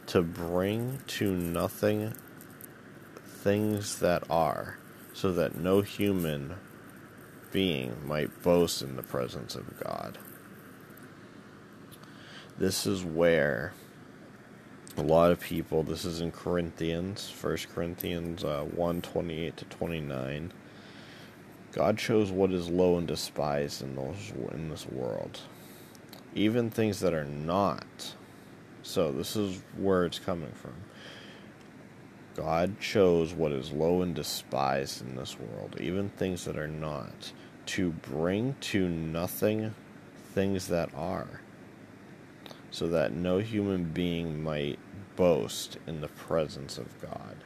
to 0.05 0.21
bring 0.21 0.99
to 1.07 1.31
nothing 1.31 2.13
things 3.25 3.97
that 4.01 4.23
are, 4.29 4.77
so 5.13 5.31
that 5.31 5.55
no 5.57 5.81
human 5.81 6.53
being 7.51 8.05
might 8.05 8.43
boast 8.43 8.83
in 8.83 8.97
the 8.97 9.01
presence 9.01 9.55
of 9.55 9.79
God. 9.83 10.19
this 12.59 12.85
is 12.85 13.03
where 13.03 13.73
a 14.95 15.01
lot 15.01 15.31
of 15.31 15.39
people, 15.39 15.81
this 15.81 16.05
is 16.05 16.21
in 16.21 16.31
Corinthians, 16.31 17.33
1 17.41 17.57
Corinthians 17.73 18.43
uh, 18.43 18.63
1 18.75 19.01
28 19.01 19.57
to 19.57 19.65
29. 19.65 20.53
God 21.73 21.97
chose 21.97 22.31
what 22.31 22.51
is 22.51 22.69
low 22.69 22.97
and 22.97 23.07
despised 23.07 23.81
in, 23.81 23.95
those, 23.95 24.31
in 24.51 24.69
this 24.69 24.85
world, 24.87 25.39
even 26.35 26.69
things 26.69 26.99
that 26.99 27.15
are 27.15 27.25
not. 27.25 28.13
So, 28.83 29.11
this 29.11 29.35
is 29.35 29.59
where 29.77 30.05
it's 30.05 30.19
coming 30.19 30.51
from. 30.51 30.75
God 32.35 32.79
chose 32.79 33.33
what 33.33 33.51
is 33.51 33.71
low 33.71 34.01
and 34.03 34.13
despised 34.13 35.01
in 35.01 35.15
this 35.15 35.39
world, 35.39 35.75
even 35.79 36.09
things 36.09 36.45
that 36.45 36.57
are 36.57 36.67
not, 36.67 37.31
to 37.67 37.89
bring 37.91 38.55
to 38.61 38.87
nothing 38.87 39.73
things 40.33 40.67
that 40.67 40.93
are, 40.95 41.41
so 42.69 42.87
that 42.87 43.13
no 43.13 43.39
human 43.39 43.85
being 43.85 44.43
might 44.43 44.77
boast 45.15 45.77
in 45.87 46.01
the 46.01 46.07
presence 46.07 46.77
of 46.77 47.01
God. 47.01 47.37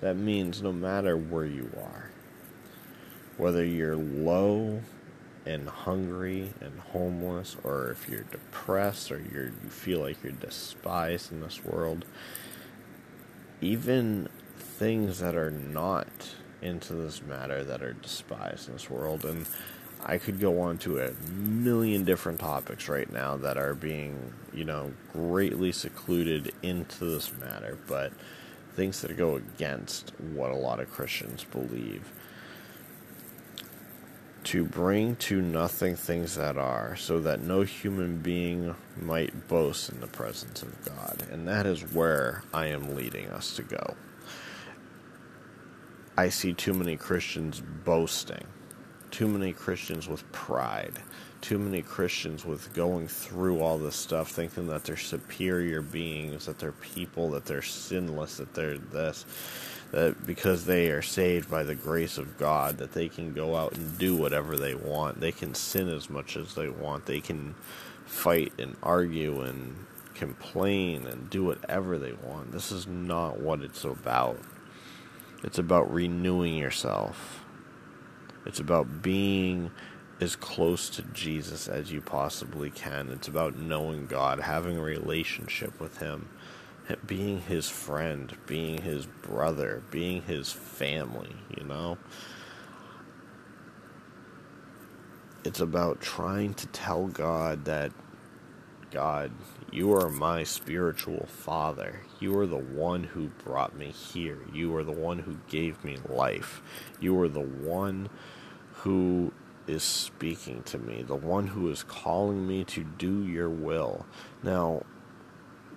That 0.00 0.16
means 0.16 0.62
no 0.62 0.72
matter 0.72 1.16
where 1.16 1.46
you 1.46 1.70
are, 1.76 2.10
whether 3.36 3.64
you're 3.64 3.96
low 3.96 4.80
and 5.46 5.68
hungry 5.68 6.52
and 6.60 6.78
homeless, 6.80 7.56
or 7.64 7.90
if 7.90 8.08
you're 8.08 8.22
depressed 8.22 9.12
or 9.12 9.22
you're, 9.32 9.46
you 9.46 9.70
feel 9.70 10.00
like 10.00 10.22
you're 10.22 10.32
despised 10.32 11.32
in 11.32 11.40
this 11.40 11.64
world, 11.64 12.04
even 13.60 14.28
things 14.56 15.20
that 15.20 15.34
are 15.34 15.50
not 15.50 16.08
into 16.62 16.94
this 16.94 17.22
matter 17.22 17.62
that 17.62 17.82
are 17.82 17.92
despised 17.92 18.68
in 18.68 18.74
this 18.74 18.88
world, 18.88 19.24
and 19.24 19.46
I 20.06 20.18
could 20.18 20.40
go 20.40 20.60
on 20.60 20.78
to 20.78 20.98
a 20.98 21.12
million 21.32 22.04
different 22.04 22.40
topics 22.40 22.88
right 22.88 23.10
now 23.10 23.36
that 23.38 23.56
are 23.56 23.74
being, 23.74 24.32
you 24.52 24.64
know, 24.64 24.92
greatly 25.12 25.72
secluded 25.72 26.52
into 26.62 27.04
this 27.06 27.32
matter, 27.38 27.78
but 27.86 28.12
things 28.74 29.00
that 29.02 29.16
go 29.16 29.36
against 29.36 30.12
what 30.32 30.50
a 30.50 30.56
lot 30.56 30.80
of 30.80 30.90
Christians 30.90 31.44
believe. 31.44 32.12
To 34.44 34.64
bring 34.64 35.16
to 35.16 35.40
nothing 35.40 35.96
things 35.96 36.36
that 36.36 36.58
are, 36.58 36.96
so 36.96 37.18
that 37.20 37.40
no 37.40 37.62
human 37.62 38.18
being 38.18 38.76
might 39.00 39.48
boast 39.48 39.90
in 39.90 40.00
the 40.00 40.06
presence 40.06 40.62
of 40.62 40.84
God. 40.84 41.26
And 41.30 41.48
that 41.48 41.66
is 41.66 41.80
where 41.80 42.44
I 42.52 42.66
am 42.66 42.94
leading 42.94 43.28
us 43.30 43.56
to 43.56 43.62
go. 43.62 43.96
I 46.16 46.28
see 46.28 46.52
too 46.52 46.74
many 46.74 46.96
Christians 46.96 47.62
boasting 47.84 48.46
too 49.14 49.28
many 49.28 49.52
Christians 49.52 50.08
with 50.08 50.30
pride, 50.32 50.94
too 51.44 51.58
many 51.58 51.82
Christians 51.82 52.42
with 52.46 52.72
going 52.72 53.06
through 53.06 53.60
all 53.60 53.76
this 53.76 53.94
stuff, 53.94 54.30
thinking 54.30 54.66
that 54.68 54.84
they're 54.84 54.96
superior 54.96 55.82
beings, 55.82 56.46
that 56.46 56.58
they're 56.58 56.72
people, 56.72 57.30
that 57.32 57.44
they're 57.44 57.60
sinless, 57.60 58.38
that 58.38 58.54
they're 58.54 58.78
this, 58.78 59.26
that 59.90 60.26
because 60.26 60.64
they 60.64 60.90
are 60.90 61.02
saved 61.02 61.50
by 61.50 61.62
the 61.62 61.74
grace 61.74 62.16
of 62.16 62.38
God, 62.38 62.78
that 62.78 62.92
they 62.92 63.10
can 63.10 63.34
go 63.34 63.56
out 63.56 63.74
and 63.74 63.98
do 63.98 64.16
whatever 64.16 64.56
they 64.56 64.74
want. 64.74 65.20
They 65.20 65.32
can 65.32 65.54
sin 65.54 65.90
as 65.90 66.08
much 66.08 66.38
as 66.38 66.54
they 66.54 66.70
want. 66.70 67.04
They 67.04 67.20
can 67.20 67.54
fight 68.06 68.54
and 68.58 68.74
argue 68.82 69.42
and 69.42 69.84
complain 70.14 71.06
and 71.06 71.28
do 71.28 71.44
whatever 71.44 71.98
they 71.98 72.12
want. 72.12 72.52
This 72.52 72.72
is 72.72 72.86
not 72.86 73.38
what 73.38 73.60
it's 73.60 73.84
about. 73.84 74.40
It's 75.42 75.58
about 75.58 75.92
renewing 75.92 76.56
yourself 76.56 77.44
it's 78.46 78.60
about 78.60 79.02
being 79.02 79.70
as 80.20 80.36
close 80.36 80.88
to 80.90 81.02
Jesus 81.02 81.68
as 81.68 81.92
you 81.92 82.00
possibly 82.00 82.70
can. 82.70 83.10
It's 83.10 83.28
about 83.28 83.58
knowing 83.58 84.06
God, 84.06 84.40
having 84.40 84.78
a 84.78 84.82
relationship 84.82 85.80
with 85.80 85.98
Him, 85.98 86.28
being 87.06 87.40
His 87.40 87.68
friend, 87.68 88.36
being 88.46 88.82
His 88.82 89.06
brother, 89.06 89.82
being 89.90 90.22
His 90.22 90.52
family, 90.52 91.34
you 91.56 91.64
know? 91.64 91.98
It's 95.44 95.60
about 95.60 96.00
trying 96.00 96.54
to 96.54 96.66
tell 96.68 97.06
God 97.08 97.66
that, 97.66 97.92
God, 98.90 99.32
you 99.70 99.92
are 99.94 100.08
my 100.08 100.44
spiritual 100.44 101.26
father. 101.26 102.00
You 102.20 102.38
are 102.38 102.46
the 102.46 102.56
one 102.56 103.04
who 103.04 103.26
brought 103.44 103.76
me 103.76 103.90
here. 103.90 104.38
You 104.52 104.74
are 104.76 104.84
the 104.84 104.92
one 104.92 105.18
who 105.18 105.36
gave 105.48 105.84
me 105.84 105.98
life. 106.08 106.62
You 107.00 107.20
are 107.20 107.28
the 107.28 107.40
one 107.40 108.08
who 108.72 109.32
is 109.66 109.82
speaking 109.82 110.62
to 110.64 110.78
me, 110.78 111.02
the 111.02 111.14
one 111.14 111.46
who 111.46 111.70
is 111.70 111.82
calling 111.82 112.46
me 112.46 112.64
to 112.64 112.84
do 112.84 113.24
your 113.24 113.48
will. 113.48 114.06
Now, 114.42 114.84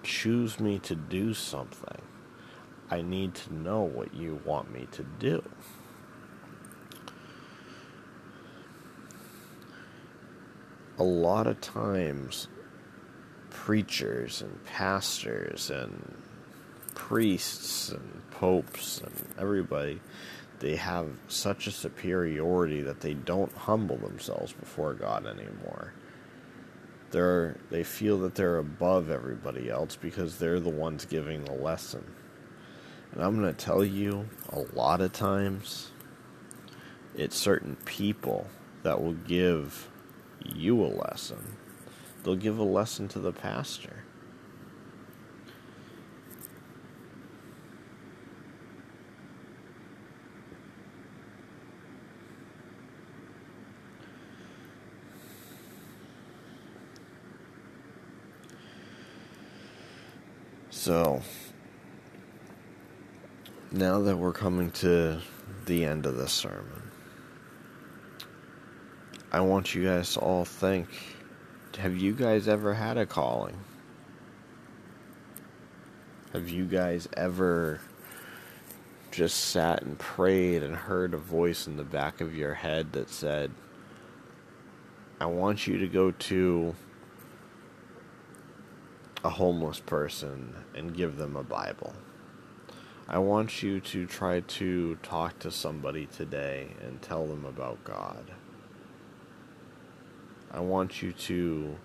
choose 0.04 0.60
me 0.60 0.80
to 0.80 0.96
do 0.96 1.34
something. 1.34 2.02
I 2.90 3.02
need 3.02 3.36
to 3.36 3.54
know 3.54 3.82
what 3.82 4.14
you 4.14 4.42
want 4.46 4.72
me 4.72 4.88
to 4.92 5.04
do. 5.20 5.44
A 11.00 11.04
lot 11.04 11.46
of 11.48 11.62
times, 11.62 12.48
preachers 13.50 14.42
and 14.42 14.64
pastors 14.66 15.70
and 15.70 16.16
priests 16.96 17.90
and 17.90 18.22
popes 18.32 19.02
and 19.02 19.14
everybody 19.38 20.02
they 20.60 20.76
have 20.76 21.08
such 21.28 21.68
a 21.68 21.72
superiority 21.72 22.82
that 22.82 23.02
they 23.02 23.14
don't 23.14 23.56
humble 23.56 23.98
themselves 23.98 24.54
before 24.54 24.94
God 24.94 25.26
anymore. 25.26 25.94
They're 27.12 27.58
they 27.70 27.84
feel 27.84 28.18
that 28.20 28.36
they're 28.36 28.58
above 28.58 29.10
everybody 29.10 29.70
else 29.70 29.96
because 29.96 30.38
they're 30.38 30.60
the 30.60 30.70
ones 30.70 31.06
giving 31.06 31.46
the 31.46 31.54
lesson. 31.54 32.04
And 33.14 33.24
I'm 33.24 33.40
going 33.40 33.54
to 33.54 33.66
tell 33.66 33.84
you 33.84 34.28
a 34.50 34.60
lot 34.76 35.02
of 35.02 35.14
times 35.14 35.92
it's 37.16 37.38
certain 37.38 37.78
people 37.86 38.48
that 38.84 39.02
will 39.02 39.14
give 39.14 39.90
you 40.46 40.84
a 40.84 40.88
lesson. 40.88 41.58
They'll 42.24 42.36
give 42.36 42.60
a 42.60 42.64
lesson 42.64 43.08
to 43.10 43.20
the 43.20 43.32
pastor. 43.32 44.04
So, 60.88 61.22
now 63.74 64.00
that 64.04 64.16
we're 64.16 64.32
coming 64.32 64.72
to 64.72 65.20
the 65.66 65.84
end 65.84 66.06
of 66.06 66.16
this 66.16 66.32
sermon, 66.32 66.82
I 69.30 69.42
want 69.42 69.76
you 69.76 69.84
guys 69.84 70.14
to 70.14 70.22
all 70.22 70.46
think 70.46 70.88
have 71.78 71.98
you 71.98 72.14
guys 72.14 72.48
ever 72.48 72.74
had 72.74 72.96
a 72.96 73.06
calling? 73.06 73.58
Have 76.32 76.48
you 76.48 76.64
guys 76.64 77.10
ever 77.18 77.82
just 79.12 79.38
sat 79.38 79.82
and 79.82 80.00
prayed 80.00 80.64
and 80.64 80.74
heard 80.74 81.14
a 81.14 81.18
voice 81.18 81.68
in 81.68 81.76
the 81.76 81.84
back 81.84 82.22
of 82.22 82.34
your 82.34 82.54
head 82.54 82.94
that 82.94 83.10
said, 83.10 83.52
I 85.20 85.26
want 85.26 85.68
you 85.68 85.80
to 85.80 85.88
go 85.90 86.12
to 86.12 86.74
a 89.24 89.30
homeless 89.30 89.80
person 89.80 90.56
and 90.76 90.96
give 90.96 91.18
them 91.18 91.36
a 91.36 91.44
Bible. 91.44 91.94
I 93.10 93.20
want 93.20 93.64
you 93.64 93.80
to 93.80 94.06
try 94.06 94.42
to 94.42 94.96
talk 94.98 95.40
to 95.40 95.50
somebody 95.50 96.08
today 96.08 96.68
and 96.82 97.02
tell 97.02 97.26
them 97.26 97.46
about 97.46 97.84
God. 97.84 98.32
I 100.52 100.60
want 100.60 101.02
you 101.02 101.14
to 101.14 101.78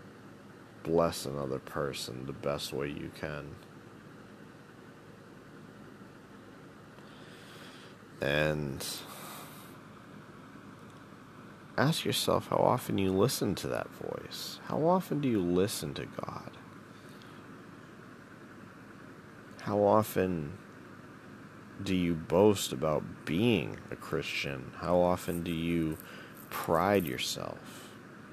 bless 0.83 1.27
another 1.27 1.59
person 1.59 2.27
the 2.27 2.33
best 2.33 2.73
way 2.73 2.89
you 2.89 3.11
can. 3.21 3.55
And 8.21 8.85
ask 11.79 12.05
yourself 12.05 12.49
how 12.49 12.57
often 12.57 12.99
you 12.99 13.13
listen 13.13 13.55
to 13.57 13.69
that 13.69 13.89
voice. 13.91 14.61
How 14.67 14.87
often 14.87 15.21
do 15.21 15.29
you 15.29 15.41
listen 15.41 15.95
to 15.95 16.07
God? 16.07 16.51
How 19.63 19.79
often 19.85 20.59
do 21.81 21.95
you 21.95 22.15
boast 22.15 22.73
about 22.73 23.05
being 23.25 23.79
a 23.93 23.97
Christian? 23.97 24.73
How 24.79 24.99
often 24.99 25.45
do 25.45 25.53
you 25.53 25.99
pride 26.51 27.07
yourself 27.07 27.89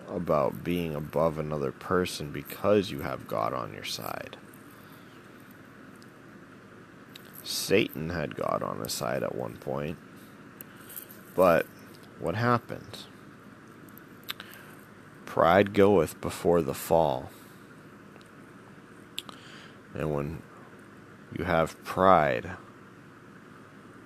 about 0.08 0.64
being 0.64 0.96
above 0.96 1.38
another 1.38 1.72
person 1.72 2.32
because 2.32 2.90
you 2.90 3.02
have 3.02 3.28
God 3.28 3.54
on 3.54 3.74
your 3.74 3.84
side? 3.84 4.38
Satan 7.44 8.10
had 8.10 8.36
God 8.36 8.64
on 8.64 8.80
his 8.80 8.92
side 8.92 9.22
at 9.22 9.36
one 9.36 9.58
point. 9.58 10.00
But 11.36 11.68
what 12.18 12.34
happened? 12.34 13.06
Pride 15.28 15.76
goeth 15.76 16.20
before 16.22 16.64
the 16.64 16.74
fall. 16.74 17.30
And 19.94 20.12
when 20.12 20.42
you 21.38 21.46
have 21.46 21.82
pride, 21.84 22.52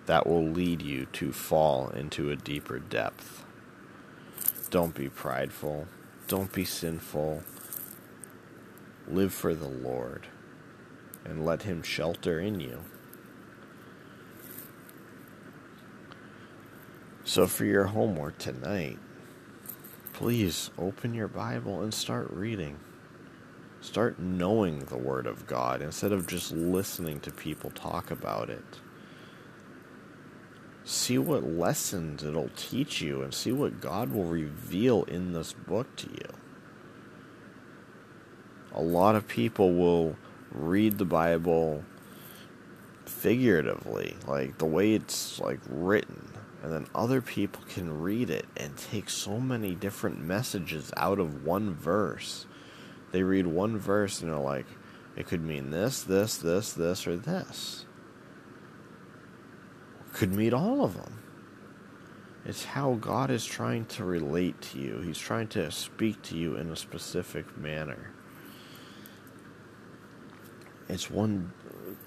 that 0.06 0.28
will 0.28 0.46
lead 0.46 0.82
you 0.82 1.06
to 1.14 1.32
fall 1.32 1.90
into 1.90 2.30
a 2.30 2.36
deeper 2.36 2.80
depth. 2.80 3.46
Don't 4.70 4.96
be 4.96 5.10
prideful. 5.10 5.88
Don't 6.28 6.52
be 6.52 6.66
sinful. 6.66 7.44
Live 9.08 9.34
for 9.34 9.54
the 9.54 9.68
Lord 9.68 10.28
and 11.26 11.46
let 11.46 11.64
Him 11.64 11.84
shelter 11.84 12.40
in 12.40 12.60
you. 12.60 12.84
So, 17.24 17.48
for 17.48 17.66
your 17.66 17.86
homework 17.86 18.38
tonight, 18.38 19.00
please 20.12 20.72
open 20.78 21.14
your 21.14 21.30
Bible 21.30 21.82
and 21.82 21.94
start 21.94 22.30
reading. 22.32 22.80
Start 23.84 24.18
knowing 24.18 24.80
the 24.86 24.98
Word 24.98 25.28
of 25.28 25.46
God 25.46 25.82
instead 25.82 26.14
of 26.14 26.26
just 26.26 26.54
listening 26.54 27.20
to 27.20 27.32
people 27.32 27.70
talk 27.70 28.12
about 28.12 28.50
it. 28.50 28.64
See 30.86 31.18
what 31.18 31.44
lessons 31.44 32.24
it'll 32.24 32.50
teach 32.56 33.02
you 33.02 33.22
and 33.24 33.34
see 33.34 33.52
what 33.52 33.82
God 33.82 34.14
will 34.14 34.24
reveal 34.24 35.04
in 35.04 35.34
this 35.34 35.52
book 35.52 35.94
to 35.98 36.08
you. 36.10 36.30
A 38.72 38.82
lot 38.82 39.18
of 39.18 39.28
people 39.28 39.74
will 39.74 40.16
read 40.54 40.98
the 40.98 41.04
Bible 41.04 41.84
figuratively, 43.04 44.16
like 44.26 44.60
the 44.60 44.66
way 44.66 44.94
it's 44.94 45.42
like 45.42 45.60
written 45.68 46.30
and 46.64 46.72
then 46.72 46.88
other 46.96 47.20
people 47.20 47.62
can 47.68 48.02
read 48.02 48.30
it 48.30 48.46
and 48.56 48.78
take 48.78 49.10
so 49.10 49.42
many 49.42 49.76
different 49.76 50.22
messages 50.22 50.94
out 50.96 51.20
of 51.20 51.44
one 51.44 51.76
verse. 51.76 52.46
They 53.14 53.22
read 53.22 53.46
one 53.46 53.78
verse 53.78 54.22
and 54.22 54.32
they're 54.32 54.40
like, 54.40 54.66
it 55.16 55.28
could 55.28 55.46
mean 55.46 55.70
this, 55.70 56.02
this, 56.02 56.36
this, 56.38 56.74
this, 56.74 57.06
or 57.06 57.16
this. 57.16 57.86
Could 60.14 60.34
mean 60.34 60.54
all 60.54 60.84
of 60.84 60.96
them. 60.96 61.20
It's 62.44 62.66
how 62.66 62.96
God 62.96 63.30
is 63.30 63.46
trying 63.46 63.86
to 63.86 64.04
relate 64.04 64.60
to 64.64 64.80
you. 64.80 65.00
He's 65.00 65.20
trying 65.20 65.48
to 65.50 65.72
speak 65.72 66.24
to 66.24 66.38
you 66.38 66.56
in 66.56 66.72
a 66.72 66.76
specific 66.76 67.56
manner. 67.56 68.12
It's 70.90 71.10
one 71.10 71.54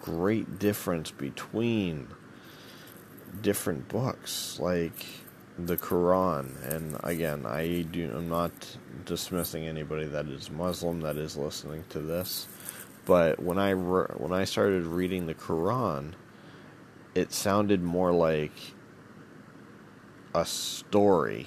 great 0.03 0.59
difference 0.59 1.13
between 1.13 2.09
different 3.41 3.89
books 3.89 4.59
like 4.59 5.07
the 5.59 5.77
Quran. 5.77 6.63
And 6.71 6.97
again, 7.03 7.47
I 7.47 7.83
do 7.83 8.13
I'm 8.15 8.29
not 8.29 8.53
dismissing 9.05 9.67
anybody 9.67 10.07
that 10.07 10.27
is 10.27 10.51
Muslim 10.51 11.01
that 11.01 11.17
is 11.17 11.37
listening 11.37 11.85
to 11.91 12.01
this, 12.01 12.47
but 13.05 13.41
when 13.41 13.59
I 13.59 13.71
re- 13.71 14.15
when 14.17 14.33
I 14.33 14.45
started 14.45 14.85
reading 14.85 15.27
the 15.27 15.35
Quran, 15.35 16.13
it 17.15 17.33
sounded 17.33 17.83
more 17.83 18.13
like 18.13 18.53
a 20.35 20.45
story 20.45 21.47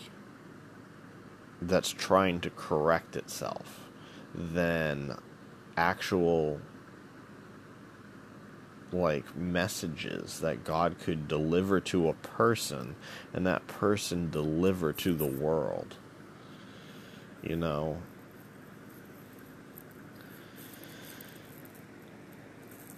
that's 1.61 1.89
trying 1.89 2.39
to 2.41 2.49
correct 2.49 3.15
itself 3.15 3.89
than 4.33 5.17
actual 5.77 6.59
like 8.91 9.35
messages 9.35 10.39
that 10.39 10.63
God 10.63 10.97
could 10.99 11.27
deliver 11.27 11.79
to 11.81 12.09
a 12.09 12.13
person 12.13 12.95
and 13.33 13.45
that 13.45 13.67
person 13.67 14.29
deliver 14.29 14.93
to 14.93 15.13
the 15.13 15.25
world. 15.25 15.97
You 17.43 17.55
know, 17.55 18.01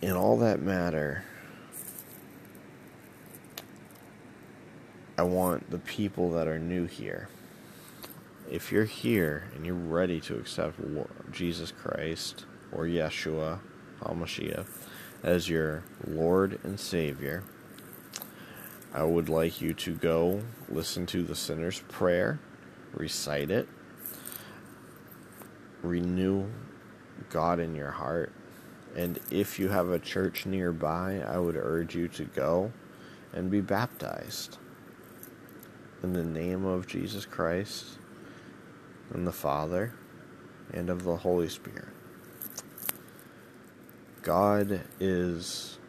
in 0.01 0.13
all 0.13 0.37
that 0.39 0.61
matter, 0.61 1.23
I 5.17 5.23
want 5.23 5.69
the 5.69 5.77
people 5.77 6.31
that 6.31 6.47
are 6.47 6.57
new 6.57 6.85
here. 6.85 7.29
If 8.49 8.71
you're 8.71 8.85
here 8.85 9.49
and 9.55 9.65
you're 9.65 9.75
ready 9.75 10.19
to 10.21 10.35
accept 10.37 10.79
Jesus 11.31 11.71
Christ 11.71 12.45
or 12.71 12.85
Yeshua, 12.85 13.59
HaMashiach, 14.01 14.65
as 15.23 15.49
your 15.49 15.83
Lord 16.05 16.59
and 16.63 16.79
Savior, 16.79 17.43
I 18.93 19.03
would 19.03 19.29
like 19.29 19.61
you 19.61 19.73
to 19.75 19.93
go 19.93 20.41
listen 20.67 21.05
to 21.07 21.23
the 21.23 21.35
sinner's 21.35 21.79
prayer, 21.79 22.39
recite 22.93 23.49
it, 23.51 23.67
renew 25.81 26.47
God 27.29 27.59
in 27.59 27.75
your 27.75 27.91
heart. 27.91 28.33
And 28.95 29.19
if 29.29 29.59
you 29.59 29.69
have 29.69 29.89
a 29.89 29.99
church 29.99 30.45
nearby, 30.45 31.23
I 31.25 31.37
would 31.37 31.55
urge 31.55 31.95
you 31.95 32.07
to 32.09 32.25
go 32.25 32.73
and 33.31 33.49
be 33.49 33.61
baptized 33.61 34.57
in 36.03 36.13
the 36.13 36.23
name 36.23 36.65
of 36.65 36.87
Jesus 36.87 37.25
Christ 37.25 37.85
and 39.13 39.25
the 39.25 39.31
Father 39.31 39.93
and 40.73 40.89
of 40.89 41.03
the 41.03 41.15
Holy 41.15 41.47
Spirit. 41.47 41.87
God 44.21 44.81
is 44.99 45.79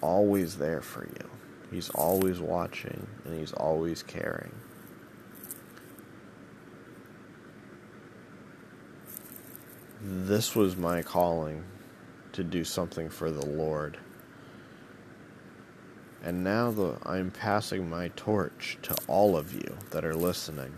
always 0.00 0.56
there 0.56 0.80
for 0.80 1.04
you. 1.04 1.30
He's 1.70 1.90
always 1.90 2.40
watching 2.40 3.06
and 3.24 3.38
he's 3.38 3.52
always 3.52 4.02
caring. 4.02 4.52
This 10.00 10.54
was 10.54 10.76
my 10.76 11.02
calling 11.02 11.64
to 12.32 12.44
do 12.44 12.62
something 12.62 13.10
for 13.10 13.30
the 13.30 13.44
Lord. 13.44 13.98
And 16.22 16.44
now 16.44 16.70
the, 16.70 16.96
I'm 17.04 17.30
passing 17.30 17.90
my 17.90 18.08
torch 18.14 18.78
to 18.82 18.96
all 19.08 19.36
of 19.36 19.52
you 19.52 19.76
that 19.90 20.04
are 20.04 20.14
listening. 20.14 20.72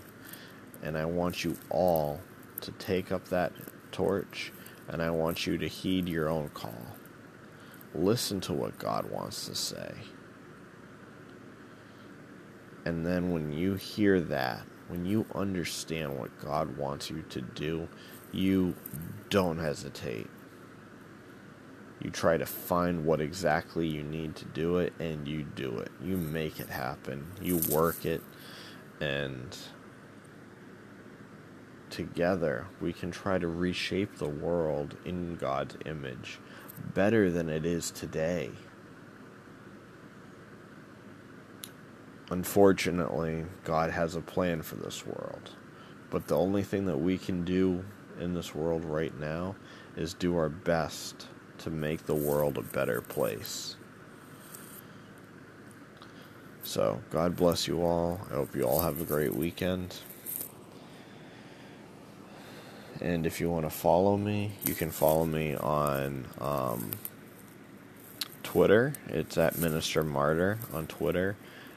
And 0.83 0.97
I 0.97 1.05
want 1.05 1.45
you 1.45 1.57
all 1.69 2.21
to 2.63 2.73
take 2.73 3.13
up 3.13 3.27
that 3.29 3.53
torch 3.93 4.53
and 4.91 5.01
I 5.01 5.11
want 5.11 5.47
you 5.47 5.57
to 5.59 5.69
heed 5.69 6.09
your 6.09 6.29
own 6.29 6.49
call. 6.51 6.87
Listen 7.95 8.41
to 8.43 8.53
what 8.53 8.79
God 8.79 9.11
wants 9.11 9.47
to 9.47 9.55
say. 9.55 9.95
And 12.85 13.07
then 13.07 13.33
when 13.33 13.53
you 13.53 13.75
hear 13.75 14.21
that, 14.21 14.63
when 14.89 15.05
you 15.05 15.27
understand 15.35 16.19
what 16.19 16.37
God 16.41 16.77
wants 16.77 17.09
you 17.09 17.23
to 17.31 17.41
do, 17.41 17.89
you 18.33 18.75
don't 19.29 19.59
hesitate. 19.59 20.29
You 22.03 22.11
try 22.11 22.37
to 22.37 22.47
find 22.47 23.05
what 23.05 23.21
exactly 23.21 23.87
you 23.87 24.03
need 24.03 24.35
to 24.37 24.45
do 24.47 24.79
it, 24.79 24.93
and 24.99 25.29
you 25.29 25.45
do 25.45 25.79
it. 25.79 25.93
You 26.03 26.17
make 26.17 26.59
it 26.59 26.71
happen. 26.71 27.27
You 27.41 27.59
work 27.71 28.07
it, 28.07 28.23
and 29.01 29.57
together 31.91 32.67
we 32.81 32.93
can 32.93 33.11
try 33.11 33.39
to 33.39 33.49
reshape 33.49 34.17
the 34.17 34.29
world 34.29 34.97
in 35.05 35.37
God's 35.37 35.77
image 35.87 36.39
better 36.95 37.31
than 37.31 37.49
it 37.49 37.67
is 37.67 37.91
today. 37.91 38.51
Unfortunately, 42.31 43.45
God 43.65 43.91
has 43.91 44.15
a 44.15 44.21
plan 44.21 44.63
for 44.63 44.77
this 44.77 45.05
world. 45.05 45.51
But 46.11 46.29
the 46.29 46.37
only 46.37 46.63
thing 46.63 46.87
that 46.87 46.99
we 46.99 47.19
can 47.19 47.45
do 47.45 47.85
in 48.21 48.35
this 48.35 48.55
world 48.55 48.85
right 48.85 49.17
now 49.19 49.57
is 49.97 50.15
do 50.15 50.37
our 50.37 50.49
best 50.49 51.27
to 51.59 51.71
make 51.71 52.07
the 52.07 52.15
world 52.15 52.57
a 52.57 52.63
better 52.63 53.01
place. 53.01 53.77
So, 56.63 57.01
God 57.11 57.37
bless 57.37 57.67
you 57.67 57.83
all. 57.83 58.21
I 58.31 58.35
hope 58.35 58.55
you 58.55 58.63
all 58.63 58.81
have 58.81 59.01
a 59.01 59.05
great 59.05 59.35
weekend. 59.35 59.97
And 63.01 63.25
if 63.25 63.41
you 63.41 63.51
want 63.51 63.65
to 63.65 63.71
follow 63.71 64.17
me, 64.17 64.53
you 64.65 64.75
can 64.75 64.91
follow 64.91 65.25
me 65.25 65.55
on 65.55 66.27
um, 66.39 66.91
Twitter. 68.43 68.93
It's 69.09 69.39
at 69.39 69.57
Minister 69.57 70.03
Martyr 70.03 70.59
on 70.73 70.87
Twitter. 70.87 71.37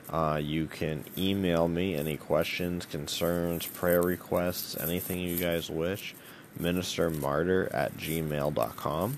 Uh, 0.09 0.39
you 0.43 0.67
can 0.67 1.05
email 1.17 1.67
me 1.67 1.95
any 1.95 2.17
questions, 2.17 2.85
concerns, 2.85 3.65
prayer 3.65 4.01
requests, 4.01 4.77
anything 4.77 5.19
you 5.19 5.37
guys 5.37 5.69
wish. 5.69 6.13
Minister 6.59 7.09
Martyr 7.09 7.69
at 7.73 7.95
gmail.com. 7.97 9.17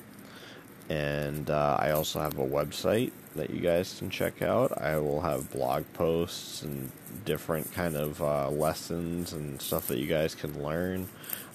And 0.88 1.50
uh, 1.50 1.78
I 1.80 1.92
also 1.92 2.20
have 2.22 2.38
a 2.38 2.46
website 2.46 3.12
that 3.36 3.50
you 3.50 3.60
guys 3.60 3.96
can 3.98 4.10
check 4.10 4.42
out. 4.42 4.80
I 4.80 4.98
will 5.00 5.22
have 5.22 5.52
blog 5.52 5.84
posts 5.94 6.62
and 6.62 6.92
different 7.26 7.72
kind 7.74 7.96
of 7.96 8.22
uh, 8.22 8.50
lessons 8.50 9.34
and 9.34 9.60
stuff 9.62 9.88
that 9.88 9.98
you 9.98 10.08
guys 10.08 10.36
can 10.36 10.64
learn. 10.64 11.08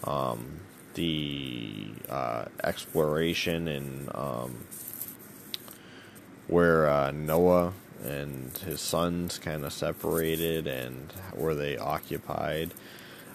Um, 0.05 0.61
the 0.95 1.89
uh, 2.09 2.47
exploration 2.65 3.69
and 3.69 4.11
um, 4.15 4.65
where 6.49 6.89
uh, 6.89 7.11
Noah 7.13 7.73
and 8.05 8.57
his 8.59 8.81
sons 8.81 9.39
kind 9.39 9.65
of 9.65 9.73
separated 9.73 10.67
and 10.67 11.13
where 11.35 11.55
they 11.55 11.77
occupied. 11.77 12.73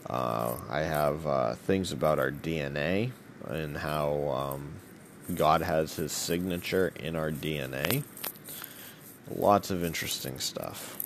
Uh, 0.07 0.55
I 0.69 0.81
have 0.81 1.25
uh, 1.25 1.55
things 1.55 1.91
about 1.91 2.19
our 2.19 2.31
DNA 2.31 3.11
and 3.47 3.77
how 3.77 4.29
um, 4.29 4.73
God 5.33 5.61
has 5.61 5.95
his 5.95 6.11
signature 6.11 6.91
in 6.99 7.15
our 7.15 7.31
DNA. 7.31 8.03
Lots 9.33 9.71
of 9.71 9.83
interesting 9.83 10.39
stuff. 10.39 11.01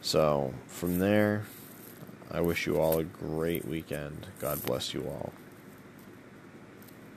So, 0.00 0.54
from 0.66 0.98
there, 0.98 1.44
I 2.32 2.40
wish 2.40 2.66
you 2.66 2.78
all 2.78 2.98
a 2.98 3.04
great 3.04 3.66
weekend. 3.66 4.28
God 4.38 4.62
bless 4.64 4.94
you 4.94 5.02
all. 5.02 5.32